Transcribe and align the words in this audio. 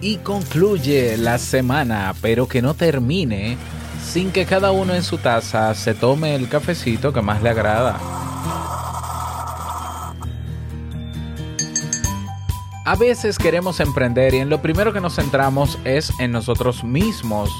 y 0.00 0.16
concluye 0.18 1.16
la 1.16 1.38
semana, 1.38 2.14
pero 2.20 2.46
que 2.48 2.62
no 2.62 2.74
termine 2.74 3.56
sin 4.04 4.30
que 4.30 4.46
cada 4.46 4.70
uno 4.70 4.94
en 4.94 5.02
su 5.02 5.18
taza 5.18 5.74
se 5.74 5.94
tome 5.94 6.34
el 6.34 6.48
cafecito 6.48 7.12
que 7.12 7.22
más 7.22 7.42
le 7.42 7.50
agrada. 7.50 7.98
A 12.84 12.94
veces 12.94 13.36
queremos 13.36 13.80
emprender 13.80 14.32
y 14.34 14.38
en 14.38 14.48
lo 14.48 14.62
primero 14.62 14.92
que 14.92 15.00
nos 15.00 15.16
centramos 15.16 15.76
es 15.84 16.12
en 16.20 16.30
nosotros 16.30 16.84
mismos. 16.84 17.50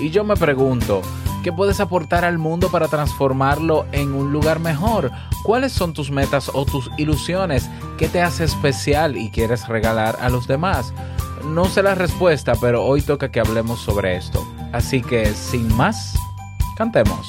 Y 0.00 0.10
yo 0.10 0.22
me 0.22 0.36
pregunto, 0.36 1.02
¿qué 1.42 1.52
puedes 1.52 1.80
aportar 1.80 2.24
al 2.24 2.38
mundo 2.38 2.68
para 2.68 2.86
transformarlo 2.86 3.84
en 3.90 4.14
un 4.14 4.32
lugar 4.32 4.60
mejor? 4.60 5.10
¿Cuáles 5.42 5.72
son 5.72 5.92
tus 5.92 6.12
metas 6.12 6.52
o 6.54 6.64
tus 6.64 6.88
ilusiones? 6.98 7.68
¿Qué 7.98 8.06
te 8.06 8.22
hace 8.22 8.44
especial 8.44 9.16
y 9.16 9.30
quieres 9.30 9.66
regalar 9.66 10.18
a 10.20 10.28
los 10.28 10.46
demás? 10.46 10.94
No 11.46 11.66
sé 11.66 11.82
la 11.82 11.94
respuesta, 11.94 12.54
pero 12.60 12.84
hoy 12.84 13.02
toca 13.02 13.30
que 13.30 13.40
hablemos 13.40 13.80
sobre 13.80 14.16
esto. 14.16 14.46
Así 14.72 15.00
que, 15.00 15.26
sin 15.32 15.74
más, 15.74 16.14
cantemos. 16.76 17.26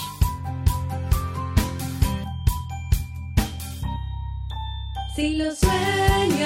Si 5.16 5.36
lo 5.36 5.56
sueñas, 5.56 6.37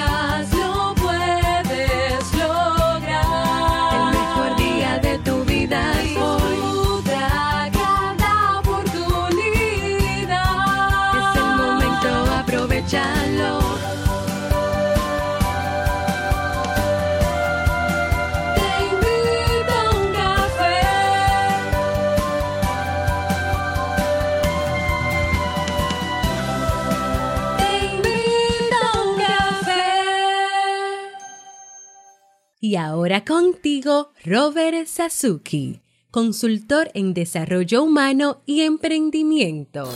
Y 32.71 32.77
ahora 32.77 33.25
contigo, 33.25 34.13
Robert 34.23 34.87
Sasuki, 34.87 35.81
consultor 36.09 36.89
en 36.93 37.13
desarrollo 37.13 37.83
humano 37.83 38.43
y 38.45 38.61
emprendimiento. 38.61 39.89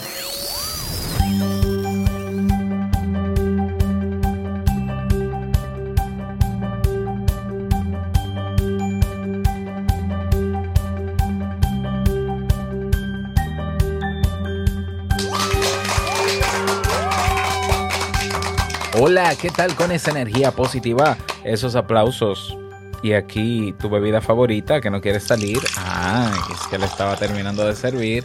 Hola, 18.99 19.33
¿qué 19.41 19.49
tal 19.49 19.73
con 19.75 19.93
esa 19.93 20.11
energía 20.11 20.51
positiva? 20.51 21.17
Esos 21.45 21.77
aplausos. 21.77 22.57
Y 23.05 23.13
aquí 23.13 23.71
tu 23.79 23.87
bebida 23.87 24.19
favorita 24.19 24.81
que 24.81 24.89
no 24.89 24.99
quieres 24.99 25.21
salir. 25.21 25.59
Ah, 25.77 26.33
es 26.51 26.65
que 26.65 26.79
la 26.79 26.87
estaba 26.87 27.15
terminando 27.15 27.63
de 27.63 27.75
servir. 27.75 28.23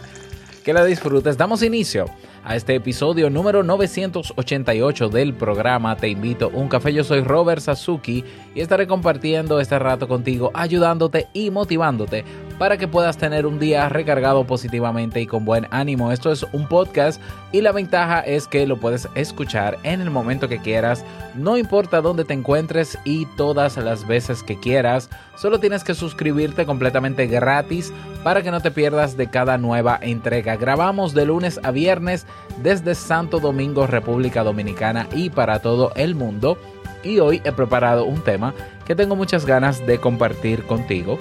Que 0.65 0.73
la 0.73 0.83
disfrutes. 0.87 1.37
Damos 1.37 1.63
inicio 1.63 2.07
a 2.43 2.57
este 2.57 2.77
episodio 2.77 3.29
número 3.29 3.63
988 3.63 5.11
del 5.11 5.35
programa 5.35 5.97
Te 5.97 6.09
invito 6.09 6.47
a 6.47 6.57
un 6.57 6.71
café. 6.71 6.95
Yo 6.95 7.05
soy 7.05 7.21
Robert 7.21 7.61
Sasuki 7.61 8.25
y 8.55 8.63
estaré 8.63 8.87
compartiendo 8.87 9.61
este 9.61 9.79
rato 9.79 10.09
contigo, 10.09 10.51
ayudándote 10.55 11.27
y 11.35 11.51
motivándote 11.51 12.25
para 12.61 12.77
que 12.77 12.87
puedas 12.87 13.17
tener 13.17 13.47
un 13.47 13.59
día 13.59 13.89
recargado 13.89 14.45
positivamente 14.45 15.19
y 15.19 15.27
con 15.27 15.47
buen 15.47 15.67
ánimo. 15.71 16.13
Esto 16.13 16.31
es 16.31 16.45
un 16.53 16.69
podcast 16.69 17.19
y 17.53 17.63
la 17.63 17.73
ventaja 17.73 18.21
es 18.21 18.47
que 18.47 18.67
lo 18.67 18.77
puedes 18.77 19.09
escuchar 19.15 19.79
en 19.83 20.03
el 20.03 20.11
momento 20.11 20.47
que 20.47 20.59
quieras, 20.59 21.03
no 21.35 21.57
importa 21.57 22.03
dónde 22.03 22.27
te 22.27 22.35
encuentres 22.35 22.99
y 23.03 23.25
todas 23.39 23.79
las 23.79 24.07
veces 24.07 24.43
que 24.43 24.61
quieras. 24.61 25.09
Solo 25.37 25.59
tienes 25.59 25.85
que 25.85 25.95
suscribirte 25.95 26.67
completamente 26.67 27.27
gratis 27.27 27.95
para 28.23 28.43
que 28.43 28.51
no 28.51 28.61
te 28.61 28.71
pierdas 28.71 29.17
de 29.17 29.29
cada 29.31 29.57
nueva 29.57 29.99
entrega. 30.03 30.57
Grabamos 30.57 31.15
de 31.15 31.25
lunes 31.25 31.59
a 31.63 31.71
viernes 31.71 32.27
desde 32.63 32.95
Santo 32.95 33.41
Domingo, 33.41 33.87
República 33.87 34.45
Dominicana 34.45 35.09
y 35.15 35.31
para 35.31 35.61
todo 35.61 35.93
el 35.97 36.15
mundo. 36.15 36.59
Y 37.05 37.21
hoy 37.21 37.41
he 37.43 37.53
preparado 37.53 38.05
un 38.05 38.21
tema 38.21 38.53
que 38.85 38.95
tengo 38.95 39.17
muchas 39.17 39.47
ganas 39.47 39.87
de 39.87 39.99
compartir 39.99 40.65
contigo 40.65 41.17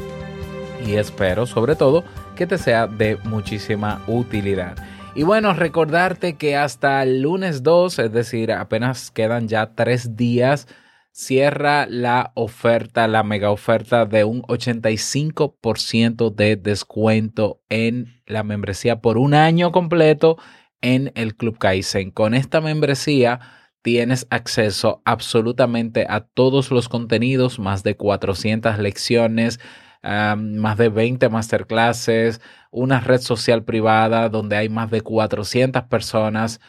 y 0.85 0.95
espero 0.95 1.45
sobre 1.45 1.75
todo 1.75 2.03
que 2.35 2.47
te 2.47 2.57
sea 2.57 2.87
de 2.87 3.17
muchísima 3.23 4.01
utilidad. 4.07 4.75
Y 5.15 5.23
bueno, 5.23 5.53
recordarte 5.53 6.35
que 6.35 6.55
hasta 6.55 7.03
el 7.03 7.21
lunes 7.21 7.63
2, 7.63 7.99
es 7.99 8.11
decir, 8.13 8.51
apenas 8.51 9.11
quedan 9.11 9.47
ya 9.47 9.73
tres 9.75 10.15
días, 10.15 10.67
cierra 11.11 11.85
la 11.87 12.31
oferta, 12.35 13.07
la 13.07 13.23
mega 13.23 13.51
oferta 13.51 14.05
de 14.05 14.23
un 14.23 14.43
85% 14.43 16.33
de 16.33 16.55
descuento 16.55 17.59
en 17.69 18.21
la 18.25 18.43
membresía 18.43 19.01
por 19.01 19.17
un 19.17 19.33
año 19.33 19.71
completo 19.71 20.37
en 20.81 21.11
el 21.15 21.35
Club 21.35 21.57
Kaizen. 21.57 22.11
Con 22.11 22.33
esta 22.33 22.61
membresía 22.61 23.39
tienes 23.81 24.27
acceso 24.29 25.01
absolutamente 25.05 26.05
a 26.07 26.21
todos 26.21 26.71
los 26.71 26.87
contenidos, 26.87 27.59
más 27.59 27.83
de 27.83 27.97
400 27.97 28.77
lecciones, 28.79 29.59
más 30.01 30.77
de 30.77 30.89
20 30.89 31.29
masterclasses, 31.29 32.41
una 32.71 32.99
red 32.99 33.19
social 33.21 33.63
privada 33.63 34.29
donde 34.29 34.55
hay 34.55 34.69
más 34.69 34.91
de 34.91 35.01
400 35.01 35.83
personas 35.83 36.61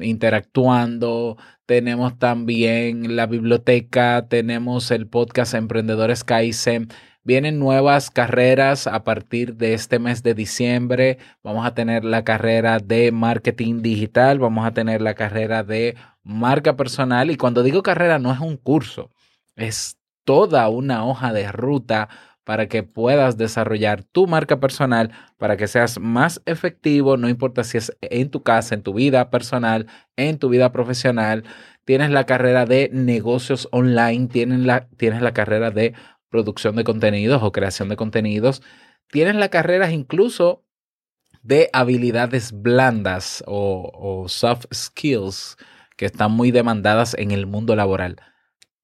interactuando. 0.00 1.36
Tenemos 1.66 2.18
también 2.18 3.16
la 3.16 3.26
biblioteca, 3.26 4.26
tenemos 4.28 4.90
el 4.90 5.06
podcast 5.06 5.54
Emprendedores 5.54 6.24
Kaizen. 6.24 6.88
Vienen 7.26 7.58
nuevas 7.58 8.10
carreras 8.10 8.86
a 8.86 9.02
partir 9.02 9.56
de 9.56 9.72
este 9.72 9.98
mes 9.98 10.22
de 10.22 10.34
diciembre. 10.34 11.16
Vamos 11.42 11.66
a 11.66 11.74
tener 11.74 12.04
la 12.04 12.22
carrera 12.22 12.80
de 12.80 13.12
marketing 13.12 13.80
digital, 13.80 14.38
vamos 14.38 14.66
a 14.66 14.72
tener 14.72 15.00
la 15.00 15.14
carrera 15.14 15.64
de 15.64 15.96
marca 16.22 16.76
personal. 16.76 17.30
Y 17.30 17.38
cuando 17.38 17.62
digo 17.62 17.82
carrera 17.82 18.18
no 18.18 18.30
es 18.30 18.40
un 18.40 18.58
curso, 18.58 19.10
es 19.56 19.96
toda 20.24 20.68
una 20.68 21.06
hoja 21.06 21.32
de 21.32 21.50
ruta 21.50 22.10
para 22.44 22.68
que 22.68 22.82
puedas 22.82 23.36
desarrollar 23.36 24.04
tu 24.04 24.26
marca 24.26 24.60
personal, 24.60 25.10
para 25.38 25.56
que 25.56 25.66
seas 25.66 25.98
más 25.98 26.42
efectivo, 26.46 27.16
no 27.16 27.28
importa 27.28 27.64
si 27.64 27.78
es 27.78 27.96
en 28.02 28.30
tu 28.30 28.42
casa, 28.42 28.74
en 28.74 28.82
tu 28.82 28.92
vida 28.92 29.30
personal, 29.30 29.86
en 30.16 30.38
tu 30.38 30.50
vida 30.50 30.70
profesional. 30.70 31.44
Tienes 31.84 32.10
la 32.10 32.24
carrera 32.24 32.66
de 32.66 32.90
negocios 32.92 33.68
online, 33.72 34.28
tienes 34.28 34.60
la, 34.60 34.88
tienes 34.96 35.22
la 35.22 35.32
carrera 35.32 35.70
de 35.70 35.94
producción 36.28 36.76
de 36.76 36.84
contenidos 36.84 37.42
o 37.42 37.52
creación 37.52 37.88
de 37.88 37.96
contenidos. 37.96 38.62
Tienes 39.10 39.36
la 39.36 39.48
carrera 39.48 39.90
incluso 39.90 40.64
de 41.42 41.70
habilidades 41.72 42.52
blandas 42.52 43.42
o, 43.46 43.90
o 43.94 44.28
soft 44.28 44.66
skills 44.72 45.56
que 45.96 46.06
están 46.06 46.32
muy 46.32 46.50
demandadas 46.50 47.14
en 47.14 47.30
el 47.30 47.46
mundo 47.46 47.76
laboral 47.76 48.16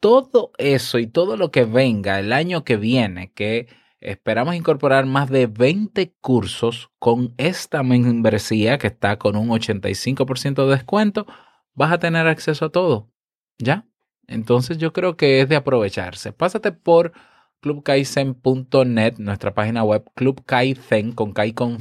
todo 0.00 0.52
eso 0.58 0.98
y 0.98 1.06
todo 1.06 1.36
lo 1.36 1.50
que 1.50 1.64
venga 1.64 2.18
el 2.18 2.32
año 2.32 2.64
que 2.64 2.76
viene, 2.76 3.32
que 3.32 3.68
esperamos 4.00 4.54
incorporar 4.54 5.06
más 5.06 5.30
de 5.30 5.46
20 5.46 6.14
cursos 6.20 6.90
con 6.98 7.34
esta 7.36 7.82
membresía 7.82 8.78
que 8.78 8.86
está 8.88 9.18
con 9.18 9.36
un 9.36 9.50
85% 9.50 10.64
de 10.64 10.74
descuento, 10.74 11.26
vas 11.74 11.92
a 11.92 11.98
tener 11.98 12.26
acceso 12.26 12.66
a 12.66 12.70
todo. 12.70 13.10
¿Ya? 13.58 13.86
Entonces 14.26 14.78
yo 14.78 14.92
creo 14.92 15.16
que 15.16 15.42
es 15.42 15.48
de 15.48 15.56
aprovecharse. 15.56 16.32
Pásate 16.32 16.72
por 16.72 17.12
clubkaizen.net, 17.60 19.18
nuestra 19.18 19.54
página 19.54 19.84
web, 19.84 20.10
clubkaizen 20.14 21.12
con 21.12 21.32
Kai 21.32 21.52
con 21.52 21.78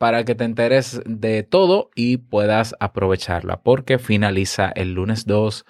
para 0.00 0.24
que 0.24 0.34
te 0.34 0.44
enteres 0.44 1.02
de 1.04 1.42
todo 1.42 1.90
y 1.94 2.16
puedas 2.16 2.74
aprovecharla, 2.80 3.60
porque 3.60 3.98
finaliza 3.98 4.72
el 4.74 4.94
lunes 4.94 5.26
2 5.26 5.66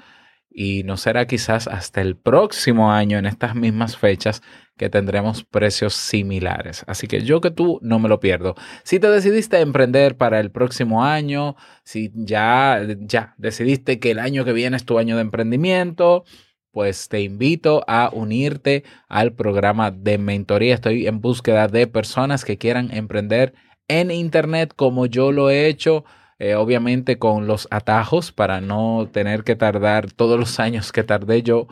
y 0.49 0.85
no 0.85 0.97
será 0.97 1.27
quizás 1.27 1.67
hasta 1.67 2.01
el 2.01 2.17
próximo 2.17 2.93
año 2.93 3.19
en 3.19 3.27
estas 3.27 3.57
mismas 3.57 3.97
fechas 3.97 4.41
que 4.77 4.89
tendremos 4.89 5.43
precios 5.43 5.95
similares. 5.95 6.85
Así 6.87 7.09
que 7.09 7.23
yo 7.23 7.41
que 7.41 7.51
tú 7.51 7.81
no 7.83 7.99
me 7.99 8.09
lo 8.09 8.21
pierdo. 8.21 8.55
Si 8.85 9.01
te 9.01 9.09
decidiste 9.11 9.59
emprender 9.59 10.17
para 10.17 10.39
el 10.39 10.53
próximo 10.53 11.05
año, 11.05 11.57
si 11.83 12.13
ya 12.15 12.81
ya 13.01 13.35
decidiste 13.37 13.99
que 13.99 14.13
el 14.13 14.21
año 14.21 14.45
que 14.45 14.53
viene 14.53 14.77
es 14.77 14.85
tu 14.85 15.01
año 15.01 15.17
de 15.17 15.23
emprendimiento, 15.23 16.23
pues 16.71 17.09
te 17.09 17.21
invito 17.21 17.83
a 17.89 18.11
unirte 18.13 18.85
al 19.09 19.33
programa 19.33 19.91
de 19.91 20.19
mentoría. 20.19 20.75
Estoy 20.75 21.09
en 21.09 21.21
búsqueda 21.21 21.67
de 21.67 21.89
personas 21.89 22.45
que 22.45 22.59
quieran 22.59 22.93
emprender 22.93 23.55
en 23.99 24.11
Internet 24.11 24.73
como 24.77 25.07
yo 25.07 25.33
lo 25.33 25.51
he 25.51 25.67
hecho, 25.67 26.05
eh, 26.39 26.55
obviamente 26.55 27.19
con 27.19 27.47
los 27.47 27.69
atajos 27.71 28.33
para 28.33 28.61
no 28.61 29.09
tener 29.13 29.45
que 29.45 29.57
tardar 29.57 30.11
todos 30.13 30.39
los 30.39 30.61
años 30.61 30.93
que 30.93 31.03
tardé 31.03 31.43
yo 31.43 31.67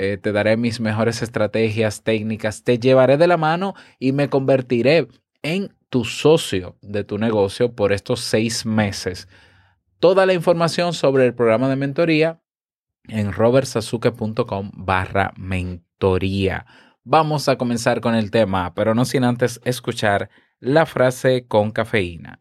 eh, 0.00 0.16
te 0.16 0.30
daré 0.30 0.56
mis 0.56 0.78
mejores 0.78 1.22
estrategias, 1.22 2.04
técnicas, 2.04 2.62
te 2.62 2.78
llevaré 2.78 3.16
de 3.16 3.26
la 3.26 3.36
mano 3.36 3.74
y 3.98 4.12
me 4.12 4.28
convertiré 4.28 5.08
en 5.42 5.74
tu 5.88 6.04
socio 6.04 6.76
de 6.82 7.02
tu 7.02 7.18
negocio 7.18 7.74
por 7.74 7.92
estos 7.92 8.20
seis 8.20 8.64
meses. 8.64 9.26
Toda 9.98 10.24
la 10.24 10.34
información 10.34 10.92
sobre 10.92 11.26
el 11.26 11.34
programa 11.34 11.68
de 11.68 11.74
mentoría 11.74 12.40
en 13.08 13.32
robertsazuke.com 13.32 14.70
barra 14.74 15.32
mentoría. 15.36 16.64
Vamos 17.02 17.48
a 17.48 17.56
comenzar 17.56 18.00
con 18.00 18.14
el 18.14 18.30
tema, 18.30 18.74
pero 18.74 18.94
no 18.94 19.04
sin 19.04 19.24
antes 19.24 19.60
escuchar 19.64 20.30
la 20.60 20.86
frase 20.86 21.46
con 21.46 21.70
cafeína. 21.70 22.38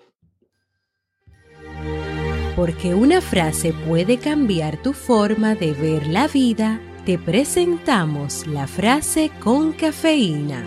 Porque 2.55 2.95
una 2.95 3.21
frase 3.21 3.73
puede 3.87 4.17
cambiar 4.17 4.77
tu 4.77 4.93
forma 4.93 5.53
de 5.53 5.73
ver 5.73 6.07
la 6.07 6.27
vida, 6.27 6.79
te 7.05 7.19
presentamos 7.19 8.47
la 8.47 8.65
frase 8.65 9.29
con 9.39 9.71
cafeína. 9.73 10.63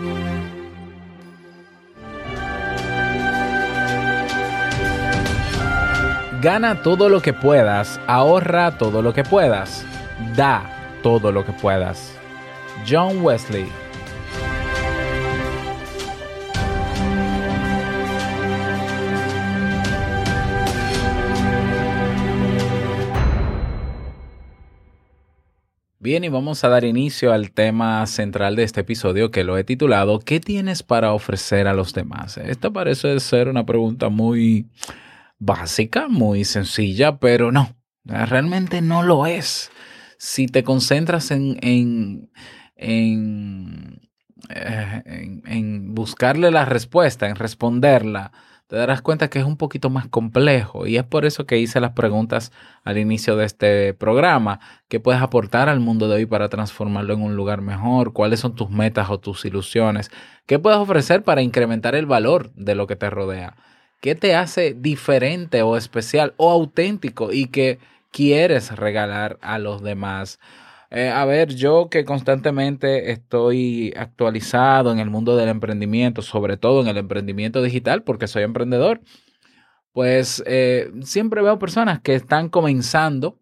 Gana 6.41 6.81
todo 6.81 7.09
lo 7.09 7.21
que 7.21 7.33
puedas, 7.33 7.99
ahorra 8.07 8.77
todo 8.77 9.01
lo 9.01 9.13
que 9.13 9.23
puedas, 9.23 9.85
da 10.35 10.63
todo 11.03 11.31
lo 11.31 11.45
que 11.45 11.51
puedas. 11.51 12.17
John 12.89 13.21
Wesley. 13.21 13.80
Bien, 26.03 26.23
y 26.23 26.29
vamos 26.29 26.63
a 26.63 26.69
dar 26.69 26.83
inicio 26.83 27.31
al 27.31 27.51
tema 27.51 28.03
central 28.07 28.55
de 28.55 28.63
este 28.63 28.81
episodio 28.81 29.29
que 29.29 29.43
lo 29.43 29.55
he 29.59 29.63
titulado 29.63 30.17
¿Qué 30.17 30.39
tienes 30.39 30.81
para 30.81 31.13
ofrecer 31.13 31.67
a 31.67 31.73
los 31.75 31.93
demás? 31.93 32.37
Esta 32.37 32.71
parece 32.71 33.19
ser 33.19 33.47
una 33.47 33.67
pregunta 33.67 34.09
muy 34.09 34.67
básica, 35.37 36.07
muy 36.07 36.43
sencilla, 36.43 37.19
pero 37.19 37.51
no, 37.51 37.75
realmente 38.03 38.81
no 38.81 39.03
lo 39.03 39.27
es. 39.27 39.69
Si 40.17 40.47
te 40.47 40.63
concentras 40.63 41.29
en, 41.29 41.59
en, 41.61 42.31
en, 42.75 44.01
eh, 44.49 45.03
en- 45.05 45.43
en 45.45 45.93
buscarle 45.93 46.49
la 46.49 46.65
respuesta, 46.65 47.29
en 47.29 47.35
responderla, 47.35 48.31
te 48.71 48.77
darás 48.77 49.01
cuenta 49.01 49.29
que 49.29 49.37
es 49.37 49.43
un 49.43 49.57
poquito 49.57 49.89
más 49.89 50.07
complejo. 50.07 50.87
Y 50.87 50.95
es 50.95 51.03
por 51.03 51.25
eso 51.25 51.45
que 51.45 51.57
hice 51.57 51.81
las 51.81 51.91
preguntas 51.91 52.53
al 52.85 52.97
inicio 52.97 53.35
de 53.35 53.43
este 53.43 53.93
programa. 53.93 54.61
¿Qué 54.87 55.01
puedes 55.01 55.21
aportar 55.21 55.67
al 55.67 55.81
mundo 55.81 56.07
de 56.07 56.15
hoy 56.15 56.25
para 56.25 56.47
transformarlo 56.47 57.13
en 57.13 57.21
un 57.21 57.35
lugar 57.35 57.59
mejor? 57.59 58.13
¿Cuáles 58.13 58.39
son 58.39 58.55
tus 58.55 58.69
metas 58.69 59.09
o 59.09 59.19
tus 59.19 59.43
ilusiones? 59.43 60.09
¿Qué 60.45 60.57
puedes 60.57 60.79
ofrecer 60.79 61.21
para 61.23 61.41
incrementar 61.41 61.95
el 61.95 62.05
valor 62.05 62.53
de 62.53 62.75
lo 62.75 62.87
que 62.87 62.95
te 62.95 63.09
rodea? 63.09 63.57
¿Qué 63.99 64.15
te 64.15 64.35
hace 64.35 64.73
diferente 64.73 65.63
o 65.63 65.75
especial 65.75 66.33
o 66.37 66.49
auténtico 66.49 67.33
y 67.33 67.47
que 67.47 67.77
quieres 68.09 68.73
regalar 68.73 69.37
a 69.41 69.59
los 69.59 69.83
demás? 69.83 70.39
Eh, 70.91 71.09
a 71.09 71.23
ver, 71.23 71.55
yo 71.55 71.89
que 71.89 72.03
constantemente 72.03 73.11
estoy 73.11 73.93
actualizado 73.95 74.91
en 74.91 74.99
el 74.99 75.09
mundo 75.09 75.37
del 75.37 75.47
emprendimiento, 75.47 76.21
sobre 76.21 76.57
todo 76.57 76.81
en 76.81 76.89
el 76.89 76.97
emprendimiento 76.97 77.61
digital, 77.61 78.03
porque 78.03 78.27
soy 78.27 78.43
emprendedor, 78.43 78.99
pues 79.93 80.43
eh, 80.45 80.91
siempre 81.03 81.41
veo 81.41 81.59
personas 81.59 82.01
que 82.01 82.15
están 82.15 82.49
comenzando 82.49 83.39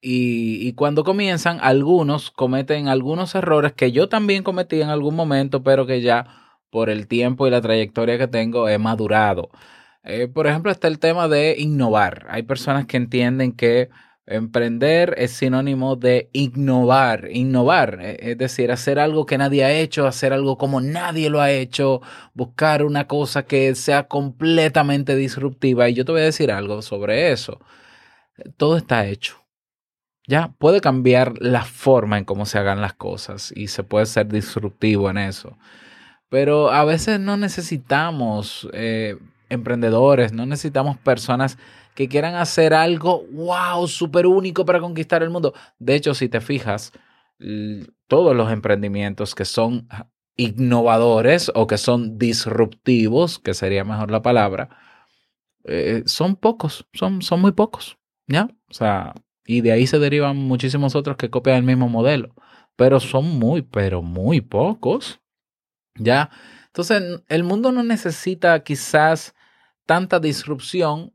y, 0.00 0.72
cuando 0.74 1.04
comienzan, 1.04 1.58
algunos 1.60 2.30
cometen 2.30 2.88
algunos 2.88 3.34
errores 3.34 3.72
que 3.72 3.92
yo 3.92 4.08
también 4.08 4.44
cometí 4.44 4.80
en 4.80 4.90
algún 4.90 5.16
momento, 5.16 5.62
pero 5.62 5.86
que 5.86 6.02
ya 6.02 6.26
por 6.70 6.88
el 6.88 7.08
tiempo 7.08 7.46
y 7.46 7.50
la 7.50 7.60
trayectoria 7.60 8.16
que 8.18 8.28
tengo 8.28 8.68
he 8.68 8.78
madurado. 8.78 9.50
Eh, 10.04 10.28
por 10.28 10.46
ejemplo, 10.46 10.70
está 10.72 10.88
el 10.88 10.98
tema 11.00 11.28
de 11.28 11.56
innovar. 11.58 12.26
Hay 12.30 12.44
personas 12.44 12.86
que 12.86 12.96
entienden 12.96 13.52
que 13.52 13.90
emprender 14.28 15.14
es 15.16 15.32
sinónimo 15.32 15.96
de 15.96 16.28
innovar, 16.32 17.28
innovar, 17.32 17.98
eh, 18.00 18.16
es 18.20 18.38
decir, 18.38 18.70
hacer 18.70 18.98
algo 18.98 19.26
que 19.26 19.38
nadie 19.38 19.64
ha 19.64 19.72
hecho, 19.72 20.06
hacer 20.06 20.32
algo 20.32 20.58
como 20.58 20.80
nadie 20.80 21.30
lo 21.30 21.40
ha 21.40 21.50
hecho, 21.50 22.02
buscar 22.34 22.84
una 22.84 23.06
cosa 23.06 23.44
que 23.44 23.74
sea 23.74 24.06
completamente 24.08 25.16
disruptiva. 25.16 25.88
Y 25.88 25.94
yo 25.94 26.04
te 26.04 26.12
voy 26.12 26.20
a 26.20 26.24
decir 26.24 26.52
algo 26.52 26.82
sobre 26.82 27.32
eso. 27.32 27.58
Todo 28.56 28.76
está 28.76 29.06
hecho. 29.06 29.36
Ya 30.26 30.48
puede 30.58 30.80
cambiar 30.80 31.34
la 31.40 31.64
forma 31.64 32.18
en 32.18 32.24
cómo 32.24 32.44
se 32.44 32.58
hagan 32.58 32.82
las 32.82 32.92
cosas 32.92 33.52
y 33.56 33.68
se 33.68 33.82
puede 33.82 34.06
ser 34.06 34.28
disruptivo 34.28 35.08
en 35.10 35.18
eso. 35.18 35.56
Pero 36.28 36.70
a 36.70 36.84
veces 36.84 37.18
no 37.18 37.38
necesitamos 37.38 38.68
eh, 38.74 39.16
emprendedores, 39.48 40.32
no 40.32 40.44
necesitamos 40.44 40.98
personas 40.98 41.56
que 41.98 42.08
quieran 42.08 42.36
hacer 42.36 42.74
algo, 42.74 43.26
wow, 43.32 43.88
súper 43.88 44.28
único 44.28 44.64
para 44.64 44.78
conquistar 44.78 45.24
el 45.24 45.30
mundo. 45.30 45.52
De 45.80 45.96
hecho, 45.96 46.14
si 46.14 46.28
te 46.28 46.40
fijas, 46.40 46.92
todos 48.06 48.36
los 48.36 48.52
emprendimientos 48.52 49.34
que 49.34 49.44
son 49.44 49.88
innovadores 50.36 51.50
o 51.56 51.66
que 51.66 51.76
son 51.76 52.16
disruptivos, 52.16 53.40
que 53.40 53.52
sería 53.52 53.82
mejor 53.82 54.12
la 54.12 54.22
palabra, 54.22 54.68
eh, 55.64 56.04
son 56.06 56.36
pocos, 56.36 56.86
son, 56.92 57.20
son 57.20 57.40
muy 57.40 57.50
pocos, 57.50 57.98
¿ya? 58.28 58.48
O 58.70 58.74
sea, 58.74 59.12
y 59.44 59.60
de 59.62 59.72
ahí 59.72 59.88
se 59.88 59.98
derivan 59.98 60.36
muchísimos 60.36 60.94
otros 60.94 61.16
que 61.16 61.30
copian 61.30 61.56
el 61.56 61.64
mismo 61.64 61.88
modelo, 61.88 62.32
pero 62.76 63.00
son 63.00 63.40
muy, 63.40 63.62
pero 63.62 64.02
muy 64.02 64.40
pocos. 64.40 65.20
¿Ya? 65.96 66.30
Entonces, 66.66 67.24
el 67.26 67.42
mundo 67.42 67.72
no 67.72 67.82
necesita 67.82 68.62
quizás 68.62 69.34
tanta 69.84 70.20
disrupción. 70.20 71.12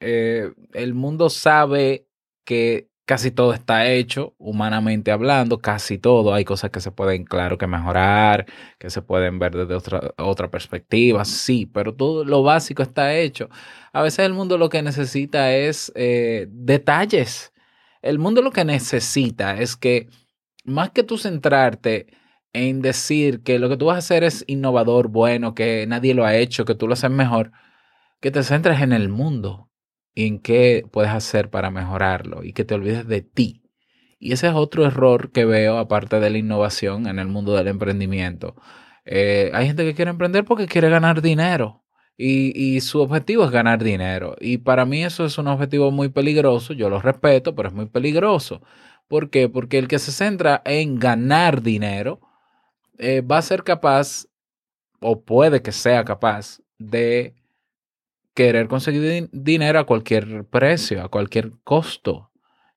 Eh, 0.00 0.52
el 0.72 0.94
mundo 0.94 1.30
sabe 1.30 2.06
que 2.44 2.90
casi 3.10 3.32
todo 3.32 3.52
está 3.52 3.90
hecho, 3.90 4.34
humanamente 4.38 5.10
hablando, 5.10 5.58
casi 5.58 5.98
todo. 5.98 6.32
Hay 6.32 6.44
cosas 6.44 6.70
que 6.70 6.80
se 6.80 6.92
pueden, 6.92 7.24
claro, 7.24 7.58
que 7.58 7.66
mejorar, 7.66 8.46
que 8.78 8.88
se 8.88 9.02
pueden 9.02 9.38
ver 9.40 9.56
desde 9.56 9.74
otra, 9.74 10.14
otra 10.16 10.48
perspectiva, 10.50 11.24
sí, 11.24 11.66
pero 11.66 11.94
todo 11.94 12.24
lo 12.24 12.44
básico 12.44 12.82
está 12.84 13.16
hecho. 13.16 13.48
A 13.92 14.02
veces 14.02 14.20
el 14.26 14.32
mundo 14.32 14.58
lo 14.58 14.68
que 14.68 14.82
necesita 14.82 15.52
es 15.54 15.92
eh, 15.96 16.46
detalles. 16.50 17.52
El 18.00 18.20
mundo 18.20 18.42
lo 18.42 18.52
que 18.52 18.64
necesita 18.64 19.60
es 19.60 19.76
que, 19.76 20.08
más 20.64 20.90
que 20.90 21.02
tú 21.02 21.18
centrarte 21.18 22.06
en 22.52 22.80
decir 22.82 23.42
que 23.42 23.58
lo 23.58 23.68
que 23.68 23.76
tú 23.76 23.86
vas 23.86 23.96
a 23.96 23.98
hacer 23.98 24.24
es 24.24 24.44
innovador, 24.46 25.08
bueno, 25.08 25.54
que 25.54 25.84
nadie 25.88 26.14
lo 26.14 26.24
ha 26.24 26.36
hecho, 26.36 26.64
que 26.64 26.74
tú 26.76 26.86
lo 26.86 26.94
haces 26.94 27.10
mejor, 27.10 27.52
que 28.20 28.30
te 28.30 28.42
centres 28.44 28.80
en 28.82 28.92
el 28.92 29.08
mundo 29.08 29.69
y 30.14 30.26
en 30.26 30.40
qué 30.40 30.84
puedes 30.90 31.10
hacer 31.12 31.50
para 31.50 31.70
mejorarlo 31.70 32.44
y 32.44 32.52
que 32.52 32.64
te 32.64 32.74
olvides 32.74 33.06
de 33.06 33.22
ti. 33.22 33.62
Y 34.18 34.32
ese 34.32 34.48
es 34.48 34.54
otro 34.54 34.84
error 34.84 35.32
que 35.32 35.44
veo 35.44 35.78
aparte 35.78 36.20
de 36.20 36.30
la 36.30 36.38
innovación 36.38 37.06
en 37.06 37.18
el 37.18 37.28
mundo 37.28 37.54
del 37.54 37.68
emprendimiento. 37.68 38.54
Eh, 39.04 39.50
hay 39.54 39.66
gente 39.66 39.84
que 39.84 39.94
quiere 39.94 40.10
emprender 40.10 40.44
porque 40.44 40.66
quiere 40.66 40.90
ganar 40.90 41.22
dinero 41.22 41.84
y, 42.16 42.52
y 42.54 42.80
su 42.82 43.00
objetivo 43.00 43.44
es 43.44 43.50
ganar 43.50 43.82
dinero. 43.82 44.36
Y 44.40 44.58
para 44.58 44.84
mí 44.84 45.04
eso 45.04 45.24
es 45.24 45.38
un 45.38 45.48
objetivo 45.48 45.90
muy 45.90 46.10
peligroso, 46.10 46.74
yo 46.74 46.90
lo 46.90 47.00
respeto, 47.00 47.54
pero 47.54 47.68
es 47.68 47.74
muy 47.74 47.86
peligroso. 47.86 48.60
¿Por 49.08 49.30
qué? 49.30 49.48
Porque 49.48 49.78
el 49.78 49.88
que 49.88 49.98
se 49.98 50.12
centra 50.12 50.62
en 50.64 50.98
ganar 50.98 51.62
dinero, 51.62 52.20
eh, 52.98 53.22
va 53.22 53.38
a 53.38 53.42
ser 53.42 53.64
capaz, 53.64 54.26
o 55.00 55.24
puede 55.24 55.62
que 55.62 55.72
sea 55.72 56.04
capaz, 56.04 56.60
de 56.78 57.34
querer 58.40 58.68
conseguir 58.68 59.02
din- 59.02 59.28
dinero 59.32 59.78
a 59.78 59.84
cualquier 59.84 60.44
precio, 60.46 61.02
a 61.04 61.10
cualquier 61.10 61.52
costo. 61.62 62.30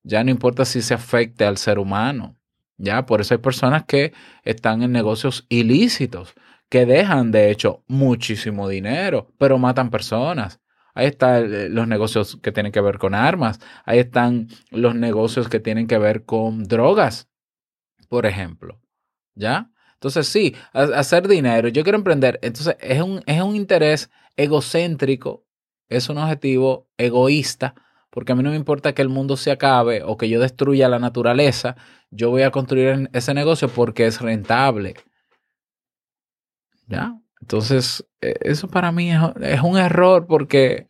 Ya 0.03 0.21
no 0.23 0.29
importa 0.29 0.65
si 0.65 0.81
se 0.81 0.93
afecte 0.93 1.45
al 1.45 1.57
ser 1.57 1.79
humano. 1.79 2.37
Ya, 2.77 3.05
por 3.05 3.21
eso 3.21 3.33
hay 3.33 3.37
personas 3.37 3.85
que 3.85 4.11
están 4.43 4.83
en 4.83 4.91
negocios 4.91 5.45
ilícitos, 5.47 6.33
que 6.69 6.85
dejan 6.85 7.31
de 7.31 7.49
hecho 7.49 7.83
muchísimo 7.87 8.67
dinero, 8.67 9.31
pero 9.37 9.57
matan 9.57 9.89
personas. 9.89 10.59
Ahí 10.95 11.07
están 11.07 11.73
los 11.73 11.87
negocios 11.87 12.37
que 12.43 12.51
tienen 12.51 12.73
que 12.73 12.81
ver 12.81 12.97
con 12.97 13.15
armas. 13.15 13.59
Ahí 13.85 13.99
están 13.99 14.49
los 14.69 14.95
negocios 14.95 15.47
que 15.47 15.61
tienen 15.61 15.87
que 15.87 15.97
ver 15.97 16.25
con 16.25 16.63
drogas, 16.65 17.29
por 18.09 18.25
ejemplo. 18.25 18.79
¿Ya? 19.35 19.71
Entonces, 19.95 20.27
sí, 20.27 20.55
ha- 20.73 20.99
hacer 20.99 21.27
dinero. 21.27 21.69
Yo 21.69 21.83
quiero 21.83 21.97
emprender. 21.97 22.39
Entonces, 22.41 22.75
es 22.81 23.01
un, 23.01 23.23
es 23.25 23.41
un 23.41 23.55
interés 23.55 24.11
egocéntrico, 24.35 25.42
es 25.97 26.09
un 26.09 26.17
objetivo 26.17 26.87
egoísta, 26.97 27.75
porque 28.09 28.31
a 28.31 28.35
mí 28.35 28.43
no 28.43 28.51
me 28.51 28.55
importa 28.55 28.93
que 28.93 29.01
el 29.01 29.09
mundo 29.09 29.37
se 29.37 29.51
acabe 29.51 30.03
o 30.03 30.17
que 30.17 30.29
yo 30.29 30.39
destruya 30.39 30.87
la 30.89 30.99
naturaleza. 30.99 31.75
Yo 32.11 32.29
voy 32.29 32.43
a 32.43 32.51
construir 32.51 33.09
ese 33.13 33.33
negocio 33.33 33.69
porque 33.69 34.05
es 34.05 34.21
rentable. 34.21 34.95
¿Ya? 36.87 37.19
Entonces, 37.41 38.05
eh, 38.21 38.35
eso 38.41 38.67
para 38.67 38.91
mí 38.91 39.11
es, 39.11 39.19
es 39.41 39.61
un 39.61 39.77
error 39.77 40.27
porque, 40.27 40.87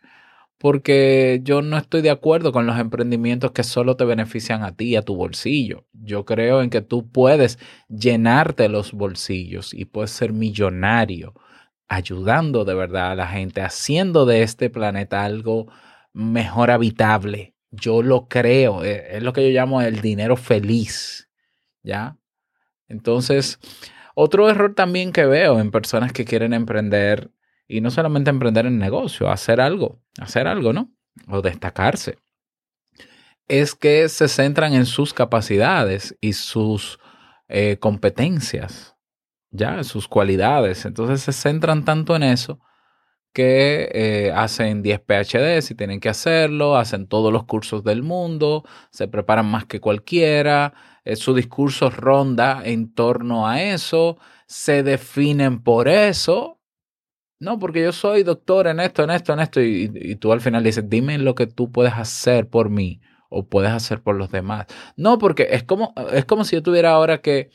porque 0.57 1.39
yo 1.43 1.62
no 1.62 1.77
estoy 1.77 2.01
de 2.01 2.10
acuerdo 2.12 2.51
con 2.51 2.67
los 2.67 2.77
emprendimientos 2.77 3.51
que 3.51 3.63
solo 3.63 3.95
te 3.95 4.05
benefician 4.05 4.63
a 4.63 4.75
ti, 4.75 4.95
a 4.95 5.01
tu 5.01 5.15
bolsillo. 5.15 5.86
Yo 5.93 6.25
creo 6.25 6.62
en 6.62 6.69
que 6.69 6.81
tú 6.81 7.10
puedes 7.10 7.57
llenarte 7.88 8.69
los 8.69 8.91
bolsillos 8.91 9.74
y 9.74 9.86
puedes 9.86 10.12
ser 10.12 10.33
millonario 10.33 11.33
ayudando 11.87 12.65
de 12.65 12.73
verdad 12.73 13.11
a 13.11 13.15
la 13.15 13.27
gente, 13.27 13.61
haciendo 13.61 14.25
de 14.25 14.43
este 14.43 14.69
planeta 14.69 15.23
algo 15.23 15.67
mejor 16.13 16.71
habitable. 16.71 17.55
Yo 17.71 18.03
lo 18.03 18.27
creo, 18.27 18.83
eh, 18.83 19.17
es 19.17 19.23
lo 19.23 19.33
que 19.33 19.43
yo 19.43 19.49
llamo 19.49 19.81
el 19.81 20.01
dinero 20.01 20.35
feliz, 20.35 21.29
¿ya? 21.81 22.17
Entonces, 22.87 23.59
otro 24.15 24.49
error 24.49 24.75
también 24.75 25.11
que 25.11 25.25
veo 25.25 25.59
en 25.59 25.71
personas 25.71 26.13
que 26.13 26.25
quieren 26.25 26.53
emprender, 26.53 27.31
y 27.67 27.81
no 27.81 27.89
solamente 27.89 28.29
emprender 28.29 28.65
en 28.67 28.77
negocio, 28.77 29.29
hacer 29.31 29.59
algo, 29.59 30.01
hacer 30.19 30.47
algo, 30.47 30.73
¿no? 30.73 30.91
O 31.27 31.41
destacarse, 31.41 32.17
es 33.47 33.75
que 33.75 34.07
se 34.09 34.27
centran 34.27 34.73
en 34.73 34.85
sus 34.85 35.13
capacidades 35.13 36.15
y 36.21 36.33
sus 36.33 36.99
eh, 37.47 37.77
competencias, 37.79 38.92
ya, 39.53 39.83
sus 39.83 40.07
cualidades. 40.07 40.86
Entonces 40.86 41.22
se 41.22 41.31
centran 41.31 41.86
tanto 41.86 42.15
en 42.15 42.24
eso 42.24 42.60
que 43.33 43.89
eh, 43.93 44.31
hacen 44.36 44.83
10 44.83 45.01
PhD 45.01 45.62
si 45.62 45.75
tienen 45.75 46.00
que 46.00 46.10
hacerlo, 46.10 46.77
hacen 46.77 47.07
todos 47.07 47.33
los 47.33 47.45
cursos 47.45 47.83
del 47.83 48.03
mundo, 48.03 48.63
se 48.91 49.07
preparan 49.07 49.48
más 49.48 49.65
que 49.65 49.79
cualquiera, 49.79 50.74
eh, 51.05 51.15
su 51.15 51.33
discurso 51.33 51.89
ronda 51.89 52.62
en 52.63 52.93
torno 52.93 53.48
a 53.48 53.62
eso, 53.63 54.17
se 54.48 54.83
definen 54.83 55.63
por 55.63 55.88
eso. 55.88 56.60
No, 57.39 57.60
porque 57.60 57.83
yo 57.83 57.91
soy 57.91 58.24
doctor 58.24 58.67
en 58.67 58.79
esto, 58.79 59.03
en 59.03 59.12
esto, 59.12 59.33
en 59.33 59.39
esto, 59.41 59.62
y, 59.62 59.91
y 59.95 60.15
tú 60.15 60.31
al 60.31 60.41
final 60.41 60.63
dices, 60.63 60.89
dime 60.89 61.17
lo 61.17 61.36
que 61.36 61.48
tú 61.48 61.72
puedes 61.72 61.93
hacer 61.93 62.48
por 62.50 62.69
mí 62.69 63.01
o 63.29 63.48
puedes 63.48 63.72
hacer 63.72 64.01
por 64.01 64.15
los 64.15 64.31
demás. 64.31 64.67
No, 64.95 65.17
porque 65.17 65.48
es 65.51 65.63
como, 65.63 65.93
es 66.13 66.25
como 66.25 66.45
si 66.45 66.55
yo 66.55 66.63
tuviera 66.63 66.91
ahora 66.91 67.22
que, 67.22 67.50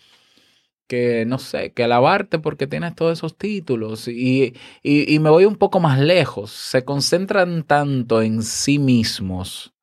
que 0.88 1.24
no 1.26 1.38
sé, 1.38 1.72
que 1.72 1.84
alabarte 1.84 2.38
porque 2.40 2.66
tienes 2.66 2.94
todos 2.96 3.18
esos 3.18 3.36
títulos 3.38 4.08
y, 4.08 4.54
y, 4.82 5.14
y 5.14 5.18
me 5.20 5.30
voy 5.30 5.44
un 5.44 5.56
poco 5.56 5.80
más 5.80 6.00
lejos. 6.00 6.50
Se 6.50 6.84
concentran 6.84 7.62
tanto 7.62 8.22
en 8.22 8.42
sí 8.42 8.78
mismos 8.80 9.74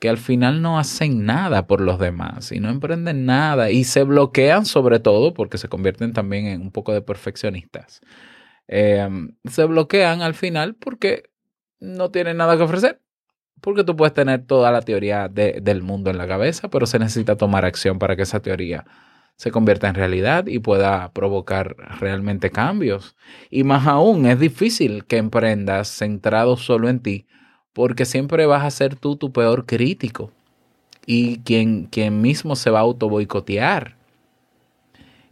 que 0.00 0.08
al 0.08 0.16
final 0.18 0.62
no 0.62 0.78
hacen 0.78 1.26
nada 1.26 1.66
por 1.66 1.82
los 1.82 1.98
demás 1.98 2.52
y 2.52 2.60
no 2.60 2.70
emprenden 2.70 3.26
nada 3.26 3.70
y 3.70 3.84
se 3.84 4.02
bloquean 4.02 4.64
sobre 4.64 4.98
todo 4.98 5.34
porque 5.34 5.58
se 5.58 5.68
convierten 5.68 6.14
también 6.14 6.46
en 6.46 6.62
un 6.62 6.70
poco 6.72 6.92
de 6.94 7.02
perfeccionistas. 7.02 8.00
Eh, 8.66 9.06
se 9.44 9.64
bloquean 9.66 10.22
al 10.22 10.34
final 10.34 10.74
porque 10.74 11.24
no 11.80 12.10
tienen 12.10 12.38
nada 12.38 12.56
que 12.56 12.62
ofrecer. 12.62 13.00
Porque 13.60 13.84
tú 13.84 13.94
puedes 13.94 14.14
tener 14.14 14.46
toda 14.46 14.70
la 14.72 14.80
teoría 14.80 15.28
de- 15.28 15.60
del 15.62 15.82
mundo 15.82 16.10
en 16.10 16.16
la 16.16 16.26
cabeza, 16.26 16.68
pero 16.70 16.86
se 16.86 16.98
necesita 16.98 17.36
tomar 17.36 17.66
acción 17.66 17.98
para 17.98 18.16
que 18.16 18.22
esa 18.22 18.40
teoría 18.40 18.86
se 19.40 19.50
convierta 19.50 19.88
en 19.88 19.94
realidad 19.94 20.48
y 20.48 20.58
pueda 20.58 21.12
provocar 21.14 21.74
realmente 21.98 22.50
cambios. 22.50 23.16
Y 23.48 23.64
más 23.64 23.86
aún, 23.86 24.26
es 24.26 24.38
difícil 24.38 25.06
que 25.06 25.16
emprendas 25.16 25.88
centrado 25.88 26.58
solo 26.58 26.90
en 26.90 27.00
ti, 27.00 27.24
porque 27.72 28.04
siempre 28.04 28.44
vas 28.44 28.64
a 28.64 28.70
ser 28.70 28.96
tú 28.96 29.16
tu 29.16 29.32
peor 29.32 29.64
crítico 29.64 30.30
y 31.06 31.38
quien, 31.38 31.86
quien 31.86 32.20
mismo 32.20 32.54
se 32.54 32.68
va 32.68 32.80
a 32.80 32.82
auto 32.82 33.08
boicotear. 33.08 33.96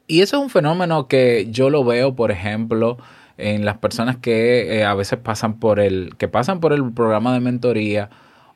Y 0.06 0.22
eso 0.22 0.38
es 0.38 0.42
un 0.42 0.48
fenómeno 0.48 1.06
que 1.06 1.48
yo 1.50 1.68
lo 1.68 1.84
veo, 1.84 2.16
por 2.16 2.30
ejemplo, 2.30 2.96
en 3.36 3.66
las 3.66 3.76
personas 3.76 4.16
que 4.16 4.78
eh, 4.78 4.84
a 4.86 4.94
veces 4.94 5.18
pasan 5.18 5.60
por 5.60 5.80
el, 5.80 6.16
que 6.16 6.28
pasan 6.28 6.60
por 6.60 6.72
el 6.72 6.94
programa 6.94 7.34
de 7.34 7.40
mentoría 7.40 8.08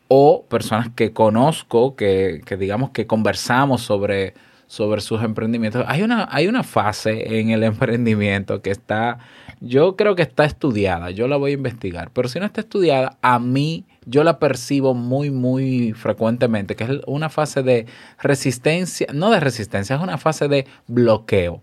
o 0.09 0.47
personas 0.49 0.89
que 0.97 1.13
conozco, 1.13 1.95
que, 1.95 2.41
que 2.47 2.57
digamos 2.57 2.89
que 2.93 3.07
conversamos 3.07 3.83
sobre, 3.83 4.33
sobre 4.73 5.03
sus 5.03 5.23
emprendimientos. 5.23 5.85
Hay 5.87 6.01
una, 6.01 6.27
hay 6.33 6.49
una 6.49 6.63
fase 6.63 7.39
en 7.39 7.51
el 7.51 7.63
emprendimiento 7.63 8.63
que 8.63 8.71
está, 8.71 9.19
yo 9.61 9.97
creo 9.97 10.17
que 10.17 10.23
está 10.23 10.47
estudiada, 10.47 11.11
yo 11.11 11.29
la 11.29 11.37
voy 11.37 11.51
a 11.51 11.55
investigar, 11.55 12.11
pero 12.11 12.27
si 12.27 12.41
no 12.41 12.47
está 12.47 12.63
estudiada, 12.63 13.19
a 13.21 13.39
mí 13.39 13.85
yo 14.07 14.25
la 14.25 14.39
percibo 14.39 14.95
muy, 14.95 15.31
muy 15.31 15.93
frecuentemente, 15.93 16.75
que 16.75 16.85
es 16.85 16.91
una 17.07 17.29
fase 17.29 17.63
de 17.63 17.85
resistencia, 18.19 19.09
no 19.13 19.31
de 19.31 19.41
resistencia, 19.41 19.97
es 19.97 20.03
una 20.03 20.17
fase 20.17 20.49
de 20.49 20.67
bloqueo. 20.87 21.63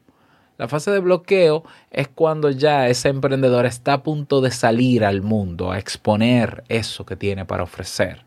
La 0.59 0.67
fase 0.67 0.91
de 0.91 0.99
bloqueo 0.99 1.63
es 1.89 2.09
cuando 2.09 2.51
ya 2.51 2.89
ese 2.89 3.09
emprendedor 3.09 3.65
está 3.65 3.93
a 3.93 4.03
punto 4.03 4.39
de 4.39 4.51
salir 4.51 5.03
al 5.03 5.23
mundo, 5.23 5.71
a 5.71 5.79
exponer 5.79 6.63
eso 6.69 7.07
que 7.07 7.15
tiene 7.15 7.43
para 7.43 7.63
ofrecer. 7.63 8.23